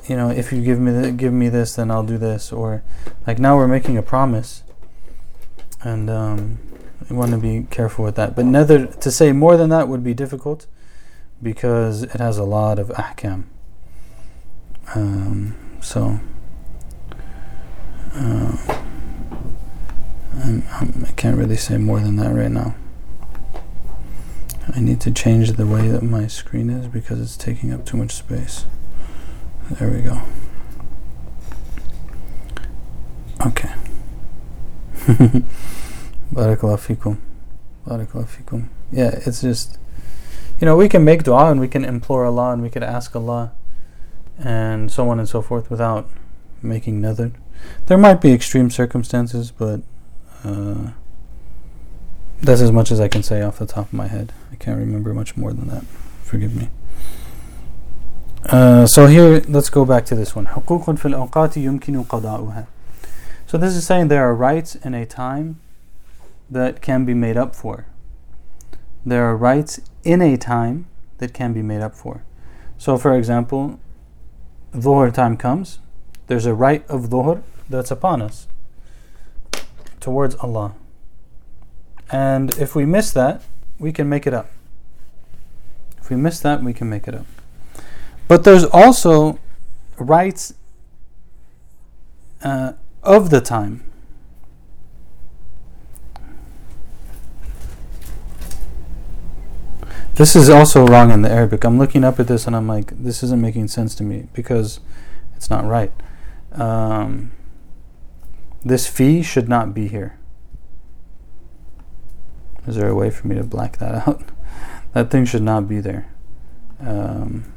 [0.06, 2.82] you know, if you give me the, give me this, then I'll do this, or
[3.26, 4.64] like now we're making a promise,
[5.82, 6.58] and um,
[7.08, 8.34] we want to be careful with that.
[8.34, 10.66] But neither to say more than that would be difficult,
[11.42, 13.44] because it has a lot of ahkam.
[14.94, 16.20] Um, so.
[18.14, 18.56] Uh,
[20.42, 22.74] I'm, I'm, I can not really say more than that right now.
[24.74, 27.96] I need to change the way that my screen is because it's taking up too
[27.96, 28.66] much space.
[29.70, 30.20] There we go.
[33.46, 33.72] Okay.
[36.32, 37.18] Barakallah fikum.
[37.86, 38.68] Barakallah fikum.
[38.92, 39.78] Yeah, it's just,
[40.60, 43.14] you know, we can make dua and we can implore Allah and we can ask
[43.16, 43.52] Allah
[44.38, 46.08] and so on and so forth without
[46.62, 47.32] making nadhr.
[47.87, 49.81] There might be extreme circumstances, but
[50.43, 50.91] uh,
[52.41, 54.33] that's as much as I can say off the top of my head.
[54.51, 55.83] I can't remember much more than that.
[56.23, 56.69] Forgive me.
[58.45, 60.45] Uh, so here, let's go back to this one.
[60.45, 62.67] حقوق في الأوقات يمكن قضاؤها.
[63.47, 65.59] So this is saying there are rights in a time
[66.49, 67.85] that can be made up for.
[69.05, 70.85] There are rights in a time
[71.17, 72.23] that can be made up for.
[72.77, 73.79] So for example,
[74.73, 75.79] Dhuhr time comes,
[76.30, 78.46] there's a right of Dhuhr that's upon us
[79.98, 80.76] towards Allah.
[82.08, 83.42] And if we miss that,
[83.80, 84.48] we can make it up.
[85.98, 87.26] If we miss that, we can make it up.
[88.28, 89.40] But there's also
[89.98, 90.54] rights
[92.44, 93.82] uh, of the time.
[100.14, 101.64] This is also wrong in the Arabic.
[101.64, 104.78] I'm looking up at this and I'm like, this isn't making sense to me because
[105.34, 105.90] it's not right
[106.51, 107.31] Um,
[108.63, 110.17] this fee should not be here.
[112.67, 114.23] Is there a way for me to black that out?
[114.93, 116.07] that thing should not be there.
[116.79, 117.51] Um,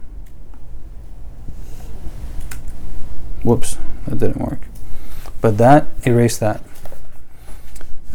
[3.42, 4.66] Whoops, that didn't work.
[5.40, 6.62] But that, erase that.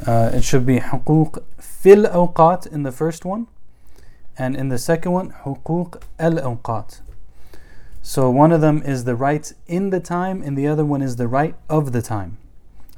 [0.06, 3.48] Uh, it should be حقوق fil awqat in the first one,
[4.38, 7.00] and in the second one, حقوق al awqat.
[8.09, 11.17] So one of them is the right in the time, and the other one is
[11.17, 12.39] the right of the time.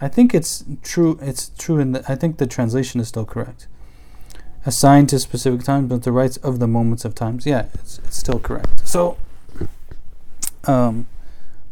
[0.01, 1.19] I think it's true.
[1.21, 3.67] It's true, and I think the translation is still correct.
[4.65, 7.45] Assigned to specific times, but the rights of the moments of times.
[7.45, 8.87] Yeah, it's, it's still correct.
[8.87, 9.19] So,
[10.69, 11.09] um,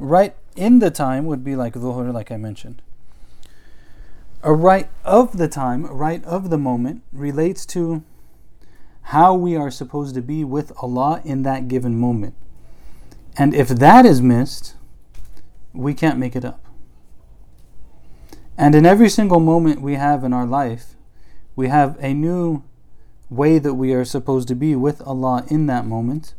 [0.00, 2.82] right in the time would be like dhuhr, like I mentioned.
[4.42, 8.02] A right of the time, right of the moment, relates to
[9.14, 12.34] how we are supposed to be with Allah in that given moment.
[13.38, 14.74] And if that is missed,
[15.72, 16.64] we can't make it up.
[18.58, 20.96] And in every single moment we have in our life,
[21.54, 22.64] we have a new
[23.30, 26.34] way that we are supposed to be with Allah in that moment.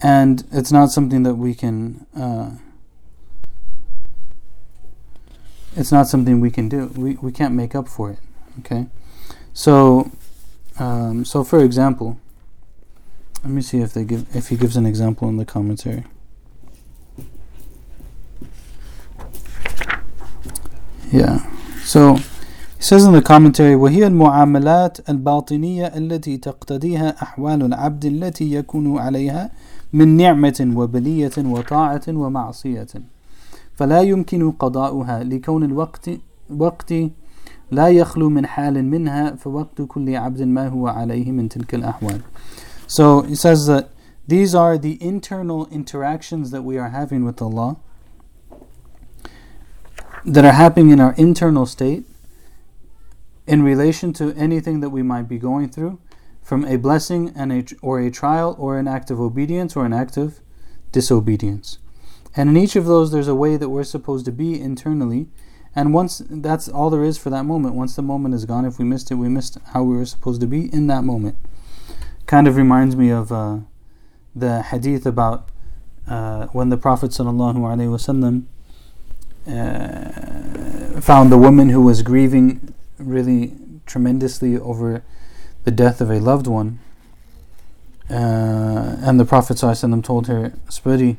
[0.00, 2.06] And it's not something that we can.
[2.16, 2.52] Uh,
[5.74, 6.86] it's not something we can do.
[6.94, 8.18] We, we can't make up for it.
[8.60, 8.86] Okay,
[9.52, 10.10] so
[10.78, 12.20] um, so for example,
[13.44, 16.04] let me see if they give if he gives an example in the commentary.
[21.12, 21.44] Yeah.
[21.84, 28.98] So he says in the commentary وهي المعاملات الباطنية التي تقتضيها أحوال العبد التي يكون
[28.98, 29.50] عليها
[29.92, 32.86] من نعمة وبلية وطاعة ومعصية
[33.74, 36.10] فلا يمكن قضاؤها لكون الوقت
[36.56, 36.94] وقت
[37.70, 42.20] لا يخلو من حال منها فوقت كل عبد ما هو عليه من تلك الأحوال
[42.92, 43.88] So he says that
[44.28, 47.78] these are the internal interactions that we are having with Allah
[50.26, 52.04] that are happening in our internal state
[53.46, 56.00] in relation to anything that we might be going through
[56.42, 59.94] from a blessing and a, or a trial or an act of obedience or an
[59.94, 60.40] act of
[60.92, 61.78] disobedience.
[62.36, 65.28] And in each of those, there's a way that we're supposed to be internally.
[65.74, 68.78] And once that's all there is for that moment, once the moment is gone, if
[68.78, 71.38] we missed it, we missed how we were supposed to be in that moment
[72.25, 73.59] Kind of reminds me of uh,
[74.35, 75.49] the hadith about
[76.07, 78.43] uh, when the Prophet ﷺ
[79.47, 83.53] uh, found the woman who was grieving really
[83.85, 85.03] tremendously over
[85.63, 86.79] the death of a loved one.
[88.09, 91.17] Uh, and the Prophet ﷺ told her, Spudi,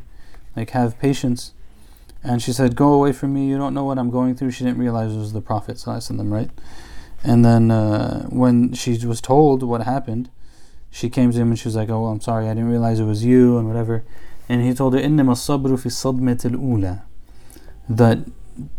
[0.56, 1.52] like have patience.
[2.24, 4.50] And she said, Go away from me, you don't know what I'm going through.
[4.50, 6.50] She didn't realize it was the Prophet, ﷺ, right?
[7.22, 10.30] And then uh, when she was told what happened,
[10.93, 12.99] she came to him and she was like, "Oh, well, I'm sorry, I didn't realize
[12.99, 14.03] it was you," and whatever.
[14.47, 17.01] And he told her, "Inna sabru fi sadmet al-ula,"
[17.89, 18.19] that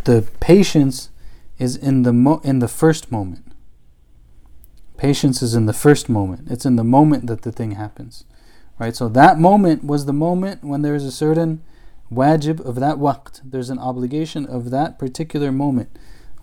[0.04, 1.10] the patience
[1.58, 3.44] is in the mo- in the first moment.
[4.96, 6.52] Patience is in the first moment.
[6.52, 8.24] It's in the moment that the thing happens,
[8.78, 8.94] right?
[8.94, 11.62] So that moment was the moment when there is a certain
[12.12, 13.40] wajib of that waqt.
[13.44, 15.88] There's an obligation of that particular moment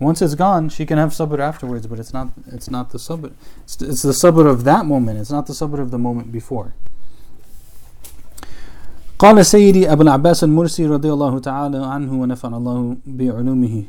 [0.00, 3.32] Once it's gone, she can have sabr afterwards, but it's not it's not the sabr.
[3.64, 5.18] It's, it's the sabr of that moment.
[5.18, 6.74] It's not the sabr of the moment before.
[9.18, 13.84] قال سيدي أبو العباس المرسي رضي الله تعالى عنه ونفعنا الله بعلومه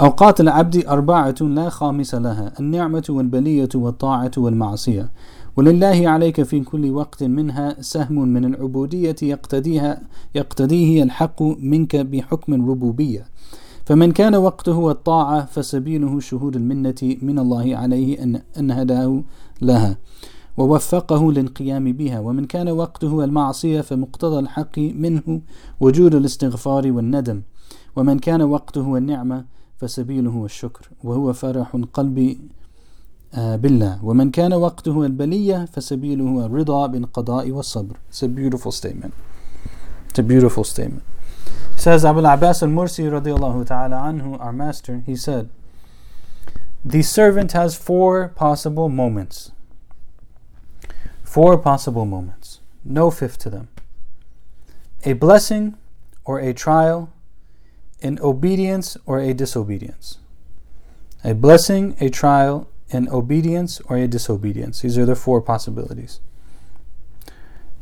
[0.00, 5.10] أوقات العبد أربعة لا خامس لها النعمة والبلية والطاعة والمعصية
[5.56, 10.00] ولله عليك في كل وقت منها سهم من العبودية يقتديها
[10.34, 13.26] يقتديه الحق منك بحكم الربوبية
[13.92, 19.22] فمن كان وقته الطاعة فسبيله شهود المنة من الله عليه أن, أن هداه
[19.62, 19.98] لها
[20.56, 22.20] ووفقه للقيام بها.
[22.20, 25.40] ومن كان وقته المعصية فمقتضى الحق منه
[25.80, 27.42] وجود الاستغفار والندم.
[27.96, 29.44] ومن كان وقته النعمة
[29.76, 32.36] فسبيله الشكر وهو فرح القلب
[33.36, 34.04] بالله.
[34.04, 37.96] ومن كان وقته البلية فسبيله الرضا بالقضاء والصبر.
[38.10, 39.12] It's a beautiful statement.
[40.08, 41.11] It's a beautiful statement.
[41.76, 45.50] Says Abu al-Abbas al-Mursi radiallahu ta'ala anhu our master he said
[46.84, 49.52] the servant has four possible moments
[51.22, 53.68] four possible moments no fifth to them
[55.04, 55.76] a blessing
[56.24, 57.12] or a trial
[58.02, 60.18] in obedience or a disobedience.
[61.24, 64.82] A blessing, a trial, an obedience or a disobedience.
[64.82, 66.20] These are the four possibilities.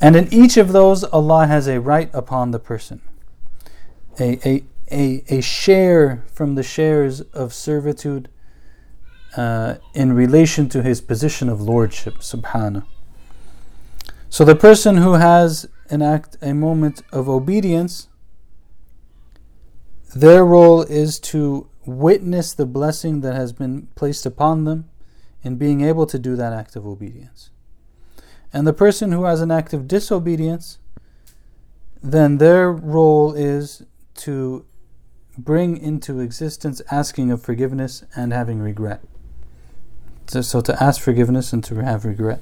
[0.01, 3.01] And in each of those, Allah has a right upon the person,
[4.21, 8.29] a, a, a, a share from the shares of servitude
[9.37, 12.85] uh, in relation to his position of lordship, subhanahu.
[14.29, 18.09] So the person who has an act, a moment of obedience,
[20.15, 24.89] their role is to witness the blessing that has been placed upon them
[25.43, 27.51] in being able to do that act of obedience.
[28.53, 30.79] And the person who has an act of disobedience,
[32.03, 33.85] then their role is
[34.21, 34.65] to
[35.37, 39.03] bring into existence asking of forgiveness and having regret.
[40.27, 42.41] So, to ask forgiveness and to have regret.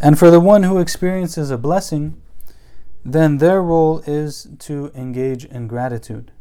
[0.00, 2.20] And for the one who experiences a blessing,
[3.04, 6.32] then their role is to engage in gratitude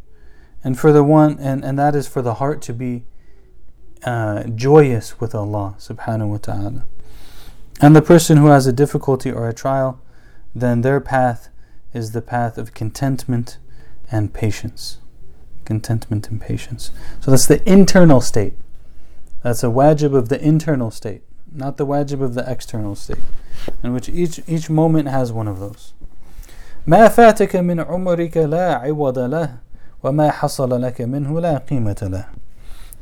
[0.63, 3.05] and for the one and, and that is for the heart to be
[4.03, 6.85] uh, joyous with Allah subhanahu wa ta'ala.
[7.81, 10.01] And the person who has a difficulty or a trial,
[10.53, 11.49] then their path
[11.93, 13.59] is the path of contentment
[14.10, 14.98] and patience.
[15.64, 16.90] Contentment and patience.
[17.20, 18.54] So that's the internal state.
[19.42, 23.18] That's a wajib of the internal state, not the wajib of the external state,
[23.82, 25.92] in which each each moment has one of those.
[26.86, 29.58] ما فاتك من عمرك لا عوض له
[30.02, 32.26] وما حصل لك منه لا قيمة له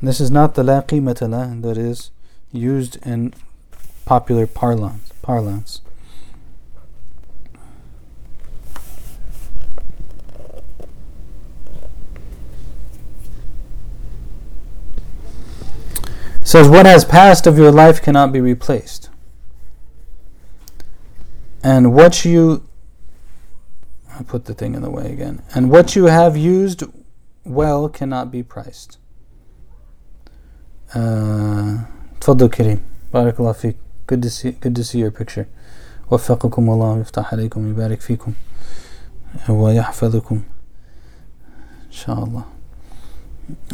[0.03, 2.11] This is not the لا قيمة له that is
[2.53, 3.33] used in
[4.07, 5.13] popular parlance.
[5.23, 5.81] parlance.
[16.56, 19.10] says, What has passed of your life cannot be replaced.
[21.62, 22.66] And what you.
[24.18, 25.42] I put the thing in the way again.
[25.54, 26.84] And what you have used
[27.44, 29.00] well cannot be priced.
[30.94, 31.84] Uh,
[32.22, 32.80] Tfaddal Kareem.
[33.12, 33.76] Barakallah fik.
[34.08, 35.48] Good to see good to see your picture.
[36.12, 38.34] وفقكم الله يفتح عليكم يبارك فيكم
[39.50, 40.36] ويحفظكم
[41.86, 42.55] إن شاء الله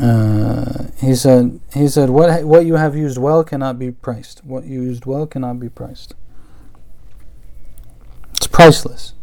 [0.01, 4.65] uh, he said he said what what you have used well cannot be priced what
[4.65, 6.15] you used well cannot be priced
[8.35, 9.15] it's priceless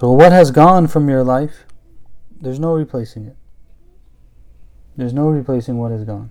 [0.00, 1.64] so what has gone from your life
[2.40, 3.36] there's no replacing it
[4.96, 6.30] there's no replacing what has gone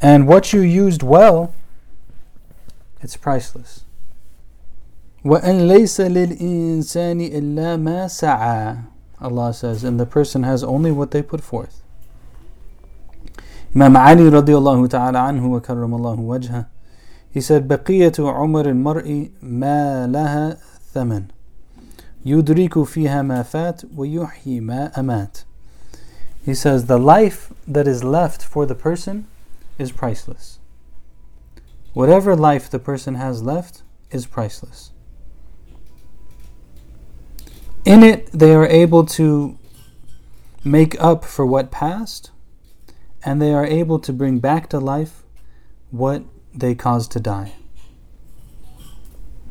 [0.00, 1.54] and what you used well
[3.00, 3.84] it's priceless
[5.24, 8.76] وأن ليس للإنسان إلا ما سعى
[9.22, 11.82] Allah says, and the person has only what they put forth.
[13.74, 16.66] Imam Ali radiallahu ta'ala anhu wa karramallahu wajha,
[17.30, 20.58] he said, بقية عمر المرء ما لها
[20.94, 21.24] ثمن
[22.24, 25.44] يدرك فيها ما فات ويحيي ما أمات.
[26.44, 29.26] He says, the life that is left for the person
[29.78, 30.58] is priceless.
[31.92, 34.91] Whatever life the person has left is priceless.
[37.85, 39.57] In it, they are able to
[40.63, 42.31] make up for what passed,
[43.25, 45.23] and they are able to bring back to life
[45.91, 46.23] what
[46.53, 47.53] they caused to die.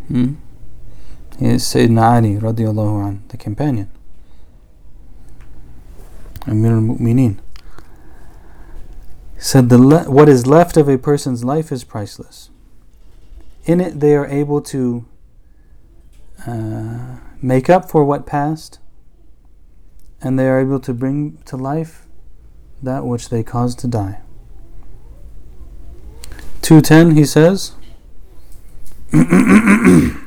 [0.08, 0.34] Hmm?
[1.40, 3.90] Is Sayyidina Ali radiallahu anh, the companion.
[6.46, 7.38] Amir al-Mu'mineen.
[9.38, 12.50] said the le- what is left of a person's life is priceless.
[13.64, 15.04] In it they are able to
[16.46, 18.79] uh, make up for what passed,
[20.21, 22.07] and they are able to bring to life
[22.81, 24.21] that which they caused to die.
[26.61, 27.73] 210, he says.
[29.13, 30.17] you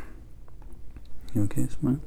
[1.37, 2.01] okay, Ismail?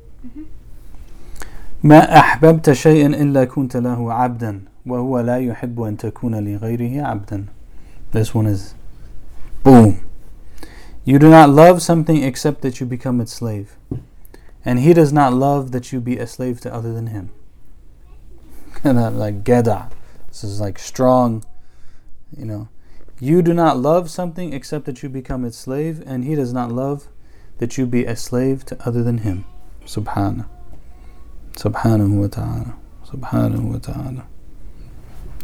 [1.83, 7.45] ما أحببت شيئا إلا كنت له عبدا وهو لا يحب أن تكون لغيره عبدا
[8.11, 8.73] This one is
[9.63, 9.99] boom.
[11.03, 13.75] You do not love something except that you become its slave
[14.67, 17.31] and he does not love that you be a slave to other than him.
[18.83, 19.91] And that like geda.
[20.27, 21.43] This is like strong,
[22.35, 22.69] you know.
[23.19, 26.71] You do not love something except that you become its slave, and he does not
[26.71, 27.07] love
[27.59, 29.45] that you be a slave to other than him.
[29.85, 30.47] Subhana.
[31.53, 32.75] Subhanahu wa ta'ala.
[33.05, 34.27] Subhanahu wa ta'ala.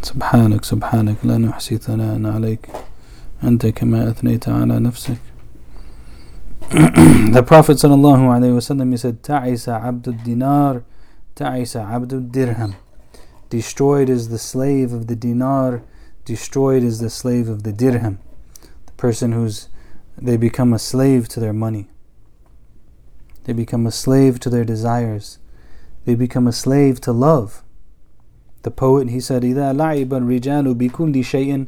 [0.01, 2.69] سبحانك سبحانك لا نحصي ثناء عليك
[3.43, 5.19] أنت كما أثنيت على نفسك
[6.69, 10.83] the Prophet ﷺ he said, Ta'isa abdul dinar,
[11.35, 12.75] ta'isa abdul dirham.
[13.49, 15.81] Destroyed is the slave of the dinar,
[16.25, 18.19] destroyed is the slave of the dirham.
[18.85, 19.69] The person who's
[20.21, 21.87] they become a slave to their money.
[23.45, 25.39] They become a slave to their desires.
[26.05, 27.63] They become a slave to love.
[28.63, 31.67] The poet he said, إذا لعب الرجال بكل شيء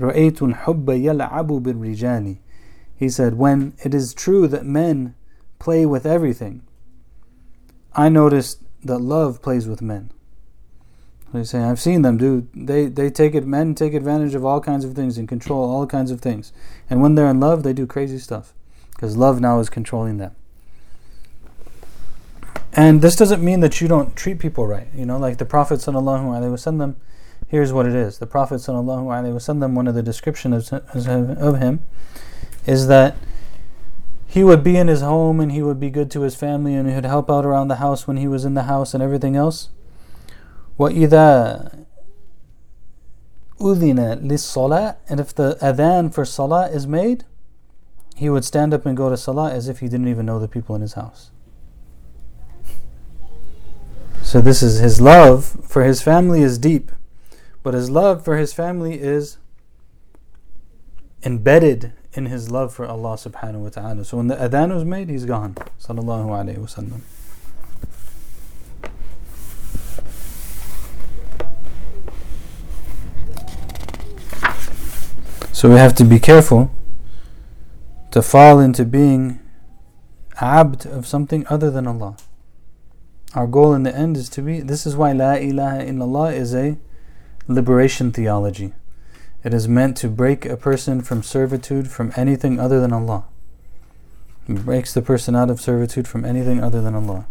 [0.00, 2.36] رأيت الحب يلعب بالرجال
[2.97, 5.15] he said, When it is true that men
[5.59, 6.63] play with everything,
[7.93, 10.11] I noticed that love plays with men.
[11.33, 12.47] They say, I've seen them do.
[12.55, 13.45] They they take it.
[13.45, 16.53] Men take advantage of all kinds of things and control all kinds of things.
[16.89, 18.53] And when they're in love, they do crazy stuff,
[18.95, 20.35] because love now is controlling them.
[22.73, 24.87] And this doesn't mean that you don't treat people right.
[24.95, 26.95] You know, like the Prophet sallallahu alaihi wasallam.
[27.47, 29.73] Here's what it is: the Prophet sallallahu alaihi wasallam.
[29.73, 31.81] One of the descriptions of, of him
[32.66, 33.16] is that
[34.26, 36.88] he would be in his home and he would be good to his family and
[36.88, 39.36] he would help out around the house when he was in the house and everything
[39.36, 39.68] else.
[40.78, 41.84] وَإِذَا
[43.60, 47.24] أُذِنَ لِلصَّلَاةِ And if the adhan for salah is made,
[48.16, 50.48] he would stand up and go to salah as if he didn't even know the
[50.48, 51.30] people in his house.
[54.22, 56.90] So this is his love for his family is deep,
[57.62, 59.36] but his love for his family is
[61.22, 64.03] embedded in his love for Allah subhanahu wa ta'ala.
[64.03, 65.53] So when the adhan was made, he's gone.
[65.79, 67.01] Sallallahu alayhi.
[75.53, 76.71] So we have to be careful
[78.11, 79.39] to fall into being
[80.41, 82.17] abd of something other than Allah.
[83.35, 84.61] Our goal in the end is to be.
[84.61, 86.77] This is why La ilaha illallah is a
[87.47, 88.73] liberation theology.
[89.47, 93.23] It is meant to break a person from servitude from anything other than Allah.
[94.45, 97.27] It breaks the person out of servitude from anything other than Allah.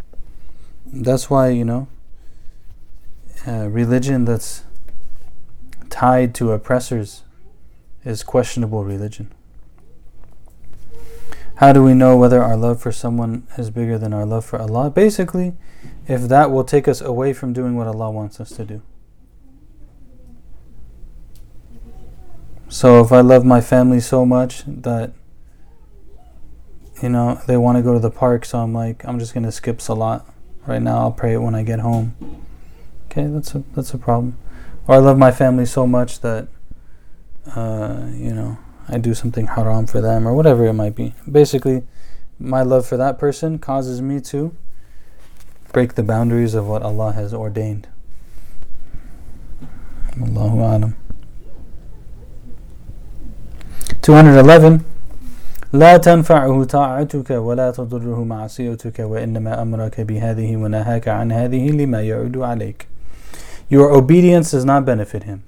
[0.86, 1.88] That's why, you know,
[3.46, 4.64] uh, religion that's
[5.90, 7.24] tied to oppressors
[8.02, 9.30] is questionable religion.
[11.56, 14.58] How do we know whether our love for someone is bigger than our love for
[14.58, 14.88] Allah?
[14.88, 15.52] Basically,
[16.08, 18.80] if that will take us away from doing what Allah wants us to do.
[22.68, 25.12] So if I love my family so much that
[27.02, 29.52] you know they want to go to the park, so I'm like I'm just gonna
[29.52, 30.24] skip salat
[30.66, 30.98] right now.
[30.98, 32.16] I'll pray it when I get home.
[33.06, 34.36] Okay, that's a that's a problem.
[34.88, 36.48] Or I love my family so much that
[37.54, 38.58] uh, you know
[38.88, 41.14] I do something haram for them or whatever it might be.
[41.30, 41.84] Basically,
[42.38, 44.56] my love for that person causes me to
[45.72, 47.88] break the boundaries of what Allah has ordained.
[50.20, 51.05] Allahu alam.
[54.01, 54.79] 211
[55.73, 62.87] لا تنفعه طاعتك ولا تضره معصيتك وإنما أمرك بهذه ونهاك عن هذه لما يعود عليك
[63.69, 65.43] Your obedience does not benefit him,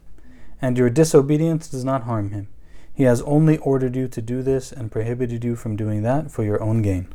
[0.62, 2.48] and your disobedience does not harm him.
[2.94, 6.44] He has only ordered you to do this and prohibited you from doing that for
[6.44, 7.08] your own gain.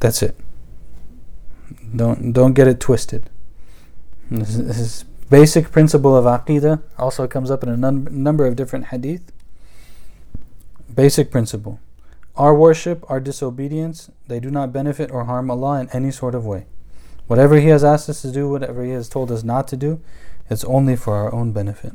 [0.00, 0.34] That's it.
[1.94, 3.28] Don't don't get it twisted.
[4.30, 8.86] This, this basic principle of aqidah also comes up in a num- number of different
[8.86, 9.32] hadith.
[10.96, 11.80] Basic principle.
[12.36, 16.46] Our worship, our disobedience, they do not benefit or harm Allah in any sort of
[16.46, 16.66] way.
[17.26, 20.00] Whatever He has asked us to do, whatever He has told us not to do,
[20.50, 21.92] it's only for our own benefit.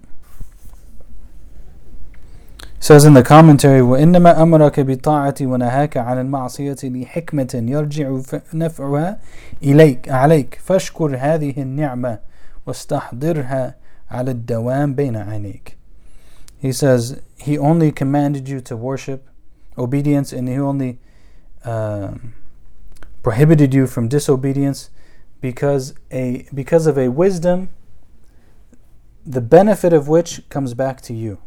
[2.79, 8.19] says in the commentary وإنما أمرك بالطاعة ونهاك عن المعصية لحكمة يرجع
[8.53, 9.19] نفعها
[9.63, 12.19] إليك عليك فاشكر هذه النعمة
[12.67, 13.75] واستحضرها
[14.11, 15.77] على الدوام بين عينيك
[16.62, 19.28] he says, He only commanded you to worship
[19.76, 21.00] obedience and He only
[21.64, 22.14] uh,
[23.24, 24.88] prohibited you from disobedience
[25.40, 27.70] because, a, because of a wisdom,
[29.26, 31.38] the benefit of which comes back to you.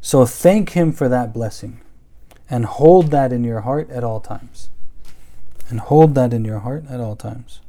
[0.00, 1.82] So thank Him for that blessing
[2.50, 4.70] and hold that in your heart at all times.
[5.68, 7.60] And hold that in your heart at all times.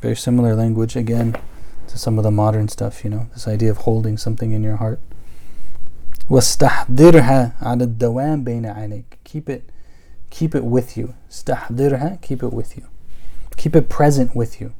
[0.00, 1.34] Very similar language again
[1.89, 4.77] to some of the modern stuff, you know, this idea of holding something in your
[4.77, 4.99] heart.
[6.29, 9.17] واستحضرها على الدوام بين عينيك.
[9.23, 9.69] Keep it,
[10.29, 11.13] keep it with you.
[11.31, 12.83] استحضرها, keep it with you.
[13.55, 14.71] Keep it present with you.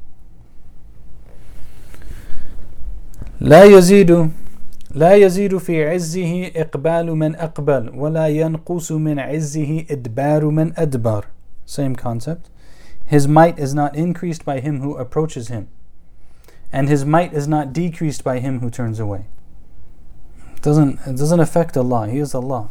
[3.39, 4.31] لا يزيد
[4.91, 11.23] لا يزيد في عزه إقبال من أقبل ولا ينقص من عزه إدبار من أدبر.
[11.65, 12.49] Same concept.
[13.05, 15.67] His might is not increased by him who approaches him
[16.71, 19.25] and his might is not decreased by him who turns away.
[20.55, 22.69] It doesn't, it doesn't affect Allah, He is Allah.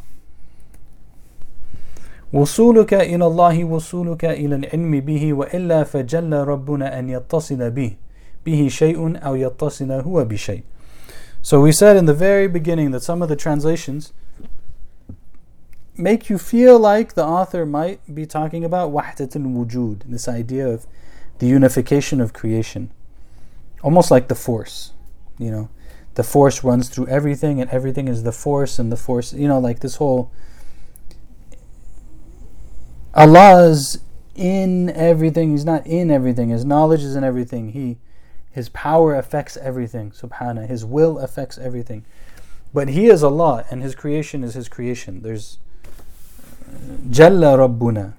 [2.35, 7.97] وصولك إلى الله وصولك إلى العلم به وإلا فجل ربنا أن يتصل به
[8.47, 10.63] به شيء أو يتصل هو بشيء
[11.43, 14.13] So we said in the very beginning that some of the translations
[15.97, 20.87] make you feel like the author might be talking about wahdat al-wujud, this idea of
[21.39, 22.91] the unification of creation
[23.82, 24.94] almost like the force
[25.40, 25.70] you know?
[26.16, 29.60] The force runs through everything and everything is the force and the force you know
[29.60, 30.32] like this whole
[33.14, 34.00] Allah's
[34.36, 35.52] in everything.
[35.52, 36.50] He's not in everything.
[36.50, 37.72] His knowledge is in everything.
[37.72, 37.98] He
[38.52, 40.68] his power affects everything subhana.
[40.68, 42.06] His will affects everything.
[42.74, 45.22] But he is Allah and his creation is his creation.
[45.22, 45.58] There's
[47.10, 48.14] Jalla Rabbuna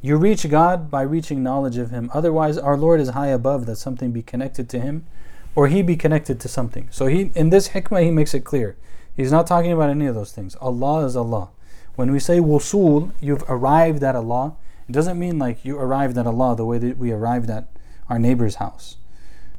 [0.00, 2.10] you reach God by reaching knowledge of Him.
[2.12, 5.06] Otherwise, our Lord is high above that something be connected to Him
[5.54, 6.88] or He be connected to something.
[6.90, 8.76] So he in this hikmah, He makes it clear.
[9.16, 10.54] He's not talking about any of those things.
[10.56, 11.48] Allah is Allah.
[11.96, 14.54] When we say wusul, you've arrived at Allah.
[14.88, 17.66] It doesn't mean like you arrived at Allah the way that we arrived at
[18.10, 18.96] our neighbor's house.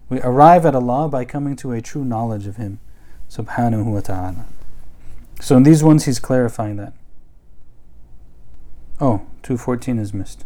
[0.10, 2.80] We arrive at Allah by coming to a true knowledge of Him,
[3.30, 4.46] subhanahu wa ta'ala.
[5.42, 6.94] So in these ones, He's clarifying that.
[9.01, 10.45] Oh, 214 is missed.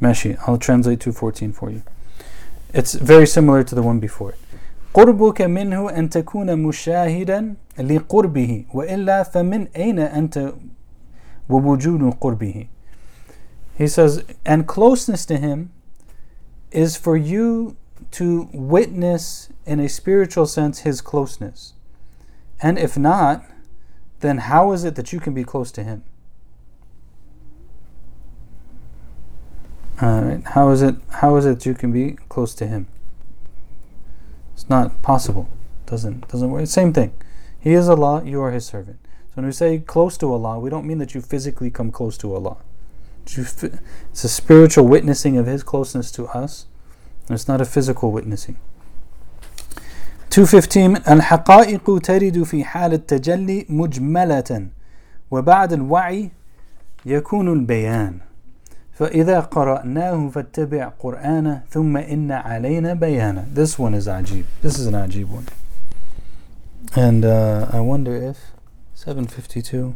[0.00, 1.82] Mashi, I'll translate 214 for you.
[2.72, 4.38] It's very similar to the one before it.
[4.94, 10.54] قربك منه أن تكون مشاهدا لقربه وإلا فمن أين أنت
[11.48, 12.66] ووجود قربه
[13.78, 15.70] He says, and closeness to him
[16.70, 17.76] is for you
[18.10, 21.72] to witness in a spiritual sense his closeness.
[22.60, 23.44] And if not,
[24.20, 26.04] then how is it that you can be close to him?
[30.02, 32.86] Alright, how is it how is it you can be close to him?
[34.54, 35.48] It's not possible.
[35.86, 36.66] Doesn't doesn't work.
[36.66, 37.12] Same thing.
[37.58, 38.98] He is Allah, you are his servant.
[39.28, 42.16] So when we say close to Allah, we don't mean that you physically come close
[42.18, 42.56] to Allah.
[43.26, 46.66] It's a spiritual witnessing of his closeness to us.
[47.28, 48.56] It's not a physical witnessing.
[50.30, 54.66] 215 الحقائق ترد في حال التجلي مجملة
[55.30, 56.30] وبعد الوعي
[57.06, 58.18] يكون البيان
[58.94, 64.94] فإذا قرأناه فاتبع قرآنه ثم إن علينا بيانه This one is عجيب This is an
[64.94, 65.46] عجيب one
[66.96, 68.36] And uh, I wonder if
[68.94, 69.94] 752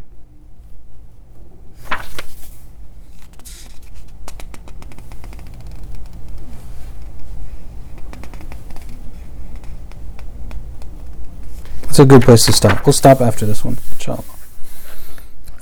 [11.94, 12.84] It's a good place to stop.
[12.84, 14.24] We'll stop after this one, inshallah.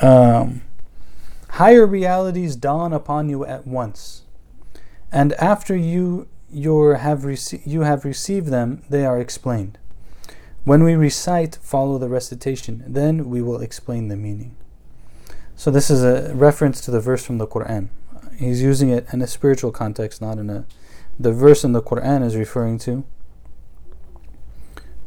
[0.01, 0.63] Um,
[1.58, 4.24] higher realities dawn upon you at once,
[5.12, 9.78] and after you your have rece- you have received them, they are explained.
[10.64, 12.84] When we recite, follow the recitation.
[12.88, 14.56] Then we will explain the meaning.
[15.56, 17.90] So this is a reference to the verse from the Quran.
[18.38, 20.66] He's using it in a spiritual context, not in a.
[21.20, 23.04] The verse in the Quran is referring to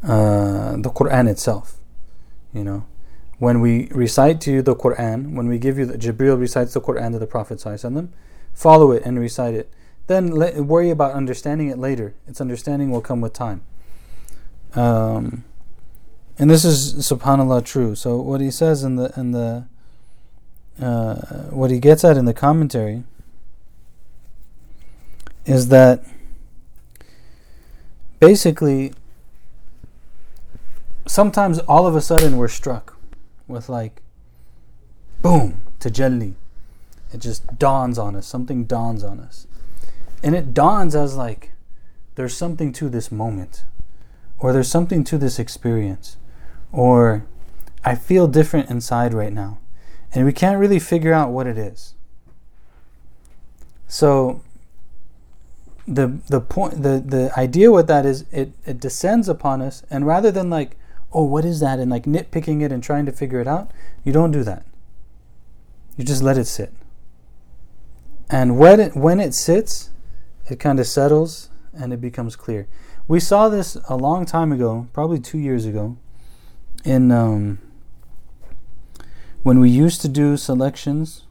[0.03, 1.77] uh, the Quran itself.
[2.53, 2.87] You know,
[3.41, 6.81] when we recite to you the Quran, when we give you the Jibril recites the
[6.81, 7.59] Quran to the Prophet
[8.53, 9.73] follow it and recite it.
[10.09, 12.15] Then let, worry about understanding it later.
[12.29, 13.63] Its understanding will come with time.
[14.75, 15.45] Um,
[16.39, 17.95] and this is Subhanallah true.
[17.95, 19.67] So what he says in the in the
[20.79, 21.15] uh,
[21.49, 23.05] what he gets at in the commentary
[25.47, 26.05] is that
[28.19, 28.93] basically
[31.07, 33.00] sometimes all of a sudden we're struck
[33.51, 34.01] with like
[35.23, 36.35] boom tajalli
[37.13, 38.27] it just dawns on us.
[38.27, 39.47] Something dawns on us.
[40.23, 41.53] And it dawns as like
[42.15, 43.65] there's something to this moment.
[44.39, 46.17] Or there's something to this experience.
[46.73, 47.27] Or
[47.85, 49.59] i feel different inside right now.
[50.13, 51.95] And we can't really figure out what it is.
[53.89, 54.43] So
[55.89, 59.83] the the point the the idea with that is it it descends upon us.
[59.91, 60.77] And rather than like
[61.13, 61.79] oh, what is that?
[61.79, 63.71] And like nitpicking it and trying to figure it out.
[64.05, 64.65] You don't do that.
[65.97, 66.73] You just let it sit.
[68.29, 69.91] And when it, when it sits,
[70.49, 72.69] it kind of settles and it becomes clear.
[73.09, 75.97] We saw this a long time ago, probably two years ago,
[76.85, 77.59] in um,
[79.43, 81.25] when we used to do selections.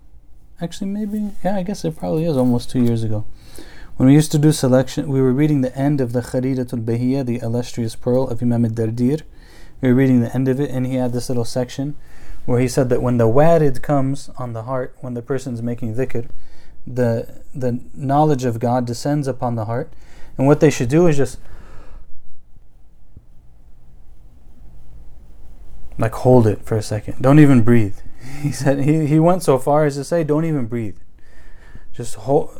[0.61, 3.25] Actually, maybe, yeah, I guess it probably is almost two years ago.
[3.95, 7.25] When we used to do selection, we were reading the end of the Kharidatul Bahiyya,
[7.25, 9.21] the illustrious pearl of Imam al-Dardir
[9.81, 11.95] we were reading the end of it, and he had this little section
[12.45, 15.95] where he said that when the warid comes on the heart, when the person's making
[15.95, 16.27] dhikr,
[16.85, 19.91] the the knowledge of God descends upon the heart,
[20.37, 21.37] and what they should do is just
[25.99, 27.21] like hold it for a second.
[27.21, 27.97] Don't even breathe.
[28.41, 30.97] He said he, he went so far as to say, don't even breathe.
[31.91, 32.51] Just hold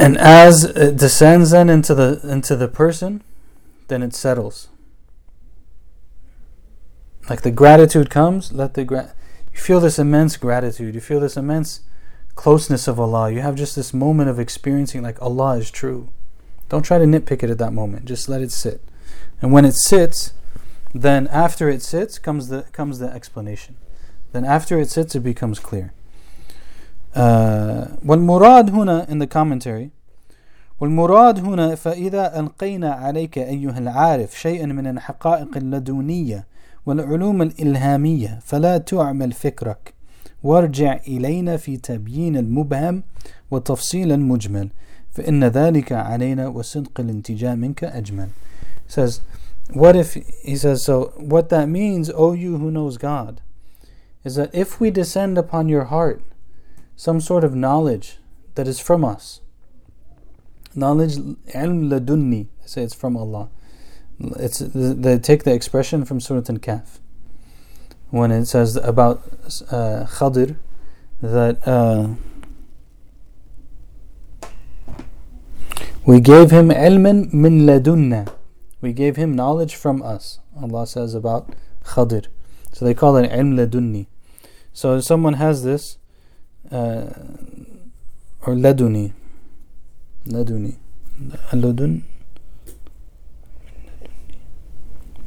[0.00, 3.22] And as it descends then into the into the person,
[3.88, 4.68] then it settles.
[7.28, 9.12] Like the gratitude comes, let the gra-
[9.52, 10.94] you feel this immense gratitude.
[10.94, 11.80] You feel this immense
[12.34, 13.30] closeness of Allah.
[13.30, 16.08] You have just this moment of experiencing like Allah is true.
[16.70, 18.06] Don't try to nitpick it at that moment.
[18.06, 18.80] Just let it sit.
[19.42, 20.32] And when it sits,
[20.94, 23.76] then after it sits comes the comes the explanation.
[24.32, 25.92] Then after it sits, it becomes clear.
[28.05, 29.89] والمراد هنا in the commentary
[30.79, 36.45] والمراد هنا فإذا ألقينا عليك أيها العارف شيئا من الحقائق اللدونية
[36.85, 39.93] والعلوم الإلهامية فلا تعمل فكرك
[40.43, 43.03] وارجع إلينا في تبيين المبهم
[43.51, 44.69] وتفصيل المجمل
[45.11, 48.27] فإن ذلك علينا وصدق الانتجاء منك أجمل
[48.87, 49.21] says
[49.73, 53.41] what if he says so what that means O you who knows God
[54.23, 56.21] is that if we descend upon your heart
[57.00, 58.18] some sort of knowledge
[58.56, 59.40] that is from us.
[60.74, 61.14] Knowledge,
[61.60, 63.48] ilm ladunni, they say it's from Allah.
[64.38, 66.98] It's they take the expression from Surah Al-Kahf
[68.10, 69.22] when it says about
[69.70, 70.56] uh, Khadir
[71.22, 72.08] that uh,
[76.04, 78.30] we gave him ilman min ladunna.
[78.82, 80.40] We gave him knowledge from us.
[80.62, 81.48] Allah says about
[81.84, 82.26] Khadir.
[82.72, 84.06] So they call it ilm ladunni.
[84.74, 85.96] So if someone has this,
[86.71, 87.09] uh,
[88.45, 89.13] or laduni
[90.27, 90.75] laduni
[91.53, 92.03] ladun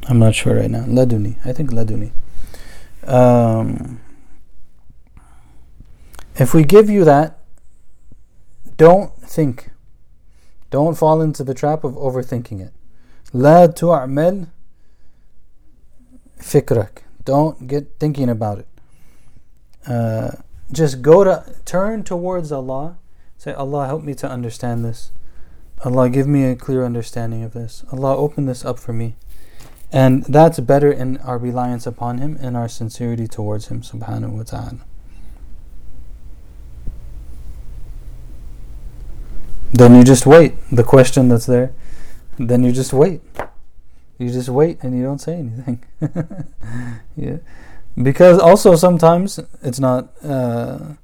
[0.07, 2.11] I'm not sure right now laduni I think laduni
[3.03, 3.99] um,
[6.35, 7.39] if we give you that,
[8.77, 9.71] don't think.
[10.69, 12.73] Don't fall into the trap of overthinking it.
[13.33, 14.47] لا تعمل
[16.37, 17.03] فكرك.
[17.25, 18.67] Don't get thinking about it.
[19.85, 20.31] Uh,
[20.74, 22.98] just go to turn towards Allah.
[23.38, 25.12] Say, Allah, help me to understand this.
[25.84, 27.84] Allah, give me a clear understanding of this.
[27.92, 29.16] Allah, open this up for me.
[29.92, 34.42] And that's better in our reliance upon Him and our sincerity towards Him, subhanahu wa
[34.42, 34.80] ta'ala.
[39.72, 40.54] Then you just wait.
[40.70, 41.72] The question that's there,
[42.38, 43.20] then you just wait.
[44.18, 45.84] You just wait and you don't say anything.
[47.16, 47.38] yeah.
[48.00, 50.94] Because also sometimes it's not, uh,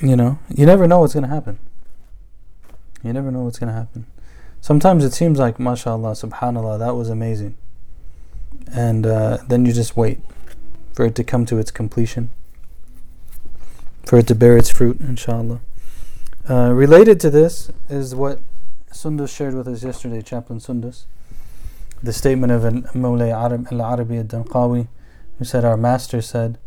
[0.00, 1.58] you know, you never know what's going to happen.
[3.02, 4.06] You never know what's going to happen.
[4.60, 7.56] Sometimes it seems like, mashallah, subhanallah, that was amazing.
[8.72, 10.20] And uh, then you just wait
[10.92, 12.30] for it to come to its completion,
[14.04, 15.60] for it to bear its fruit, inshallah.
[16.48, 18.40] Uh, related to this is what
[18.92, 21.06] Sundus shared with us yesterday, Chaplain Sundus.
[22.02, 23.52] The statement of Mawlay al
[23.82, 24.88] Arabi al Darqawi,
[25.38, 26.58] who said, Our master said,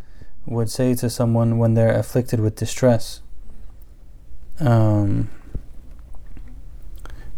[0.45, 3.21] would say to someone when they're afflicted with distress,
[4.59, 5.29] um,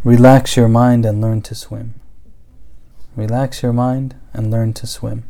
[0.03, 1.93] Relax your mind and learn to swim.
[3.15, 5.25] Relax your mind and learn to swim.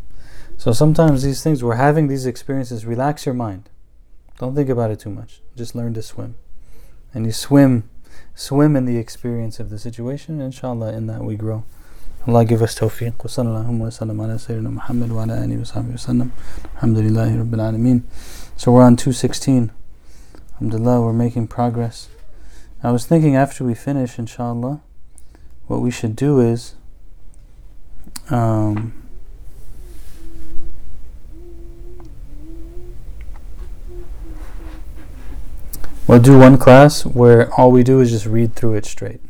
[0.58, 3.70] So sometimes these things, we're having these experiences, relax your mind.
[4.39, 5.41] Don't think about it too much.
[5.58, 6.36] Just learn to swim
[7.14, 7.89] and you swim
[8.36, 11.64] swim in the experience of the situation inshallah in that we grow
[12.28, 13.13] Allah give us tawfiq.
[13.17, 16.32] Wa sallallahu wa sallam ala sayyidina Muhammad wa ala alihi wa sahbihi wa sallam.
[16.78, 18.03] Alhamdulillahi rabbil alameen.
[18.57, 19.72] So we're on 216
[20.61, 22.07] alhamdulillah we're making progress.
[22.84, 24.82] I was thinking after we finish inshallah
[25.65, 26.76] what we should do is
[28.30, 28.93] um,
[36.07, 39.22] We'll do one class where all we do is just read through it straight.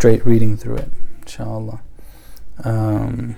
[0.00, 0.90] Straight reading through it,
[1.20, 1.82] inshallah.
[2.64, 3.36] Um,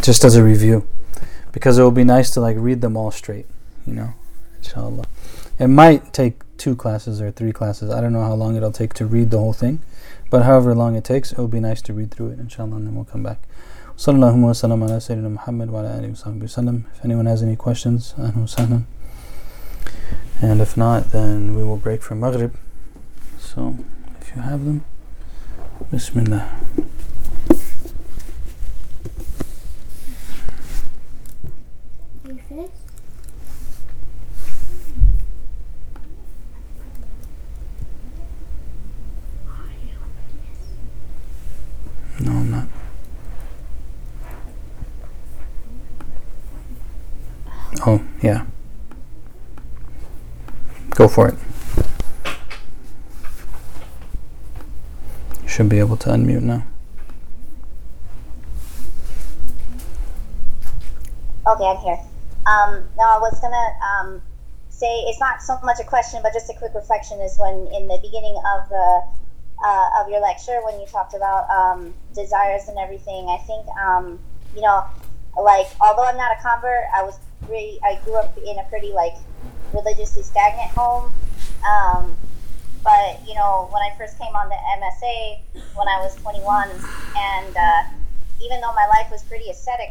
[0.00, 0.88] just as a review.
[1.52, 3.44] Because it will be nice to like read them all straight,
[3.86, 4.14] you know,
[4.56, 5.04] inshallah.
[5.58, 7.90] It might take two classes or three classes.
[7.90, 9.80] I don't know how long it'll take to read the whole thing.
[10.30, 12.86] But however long it takes, it will be nice to read through it, inshallah, and
[12.86, 13.42] then we'll come back.
[13.98, 14.08] If
[17.04, 18.48] anyone has any questions, and
[20.62, 22.54] if not, then we will break for Maghrib.
[23.38, 23.76] So,
[24.22, 24.86] if you have them,
[25.90, 26.50] Bismillah.
[42.18, 42.66] No, I'm not.
[47.86, 48.46] Oh, yeah.
[50.90, 51.45] Go for it.
[55.46, 56.66] You should be able to unmute now.
[61.46, 62.00] Okay, I'm here.
[62.46, 64.22] Um, no, I was gonna um,
[64.70, 67.20] say it's not so much a question, but just a quick reflection.
[67.20, 69.02] Is when in the beginning of the
[69.64, 74.18] uh, of your lecture, when you talked about um, desires and everything, I think um,
[74.52, 74.82] you know,
[75.40, 78.92] like although I'm not a convert, I was really I grew up in a pretty
[78.92, 79.14] like
[79.72, 81.12] religiously stagnant home.
[82.86, 85.42] But you know, when I first came on the MSA
[85.74, 87.82] when I was 21, and uh,
[88.40, 89.90] even though my life was pretty ascetic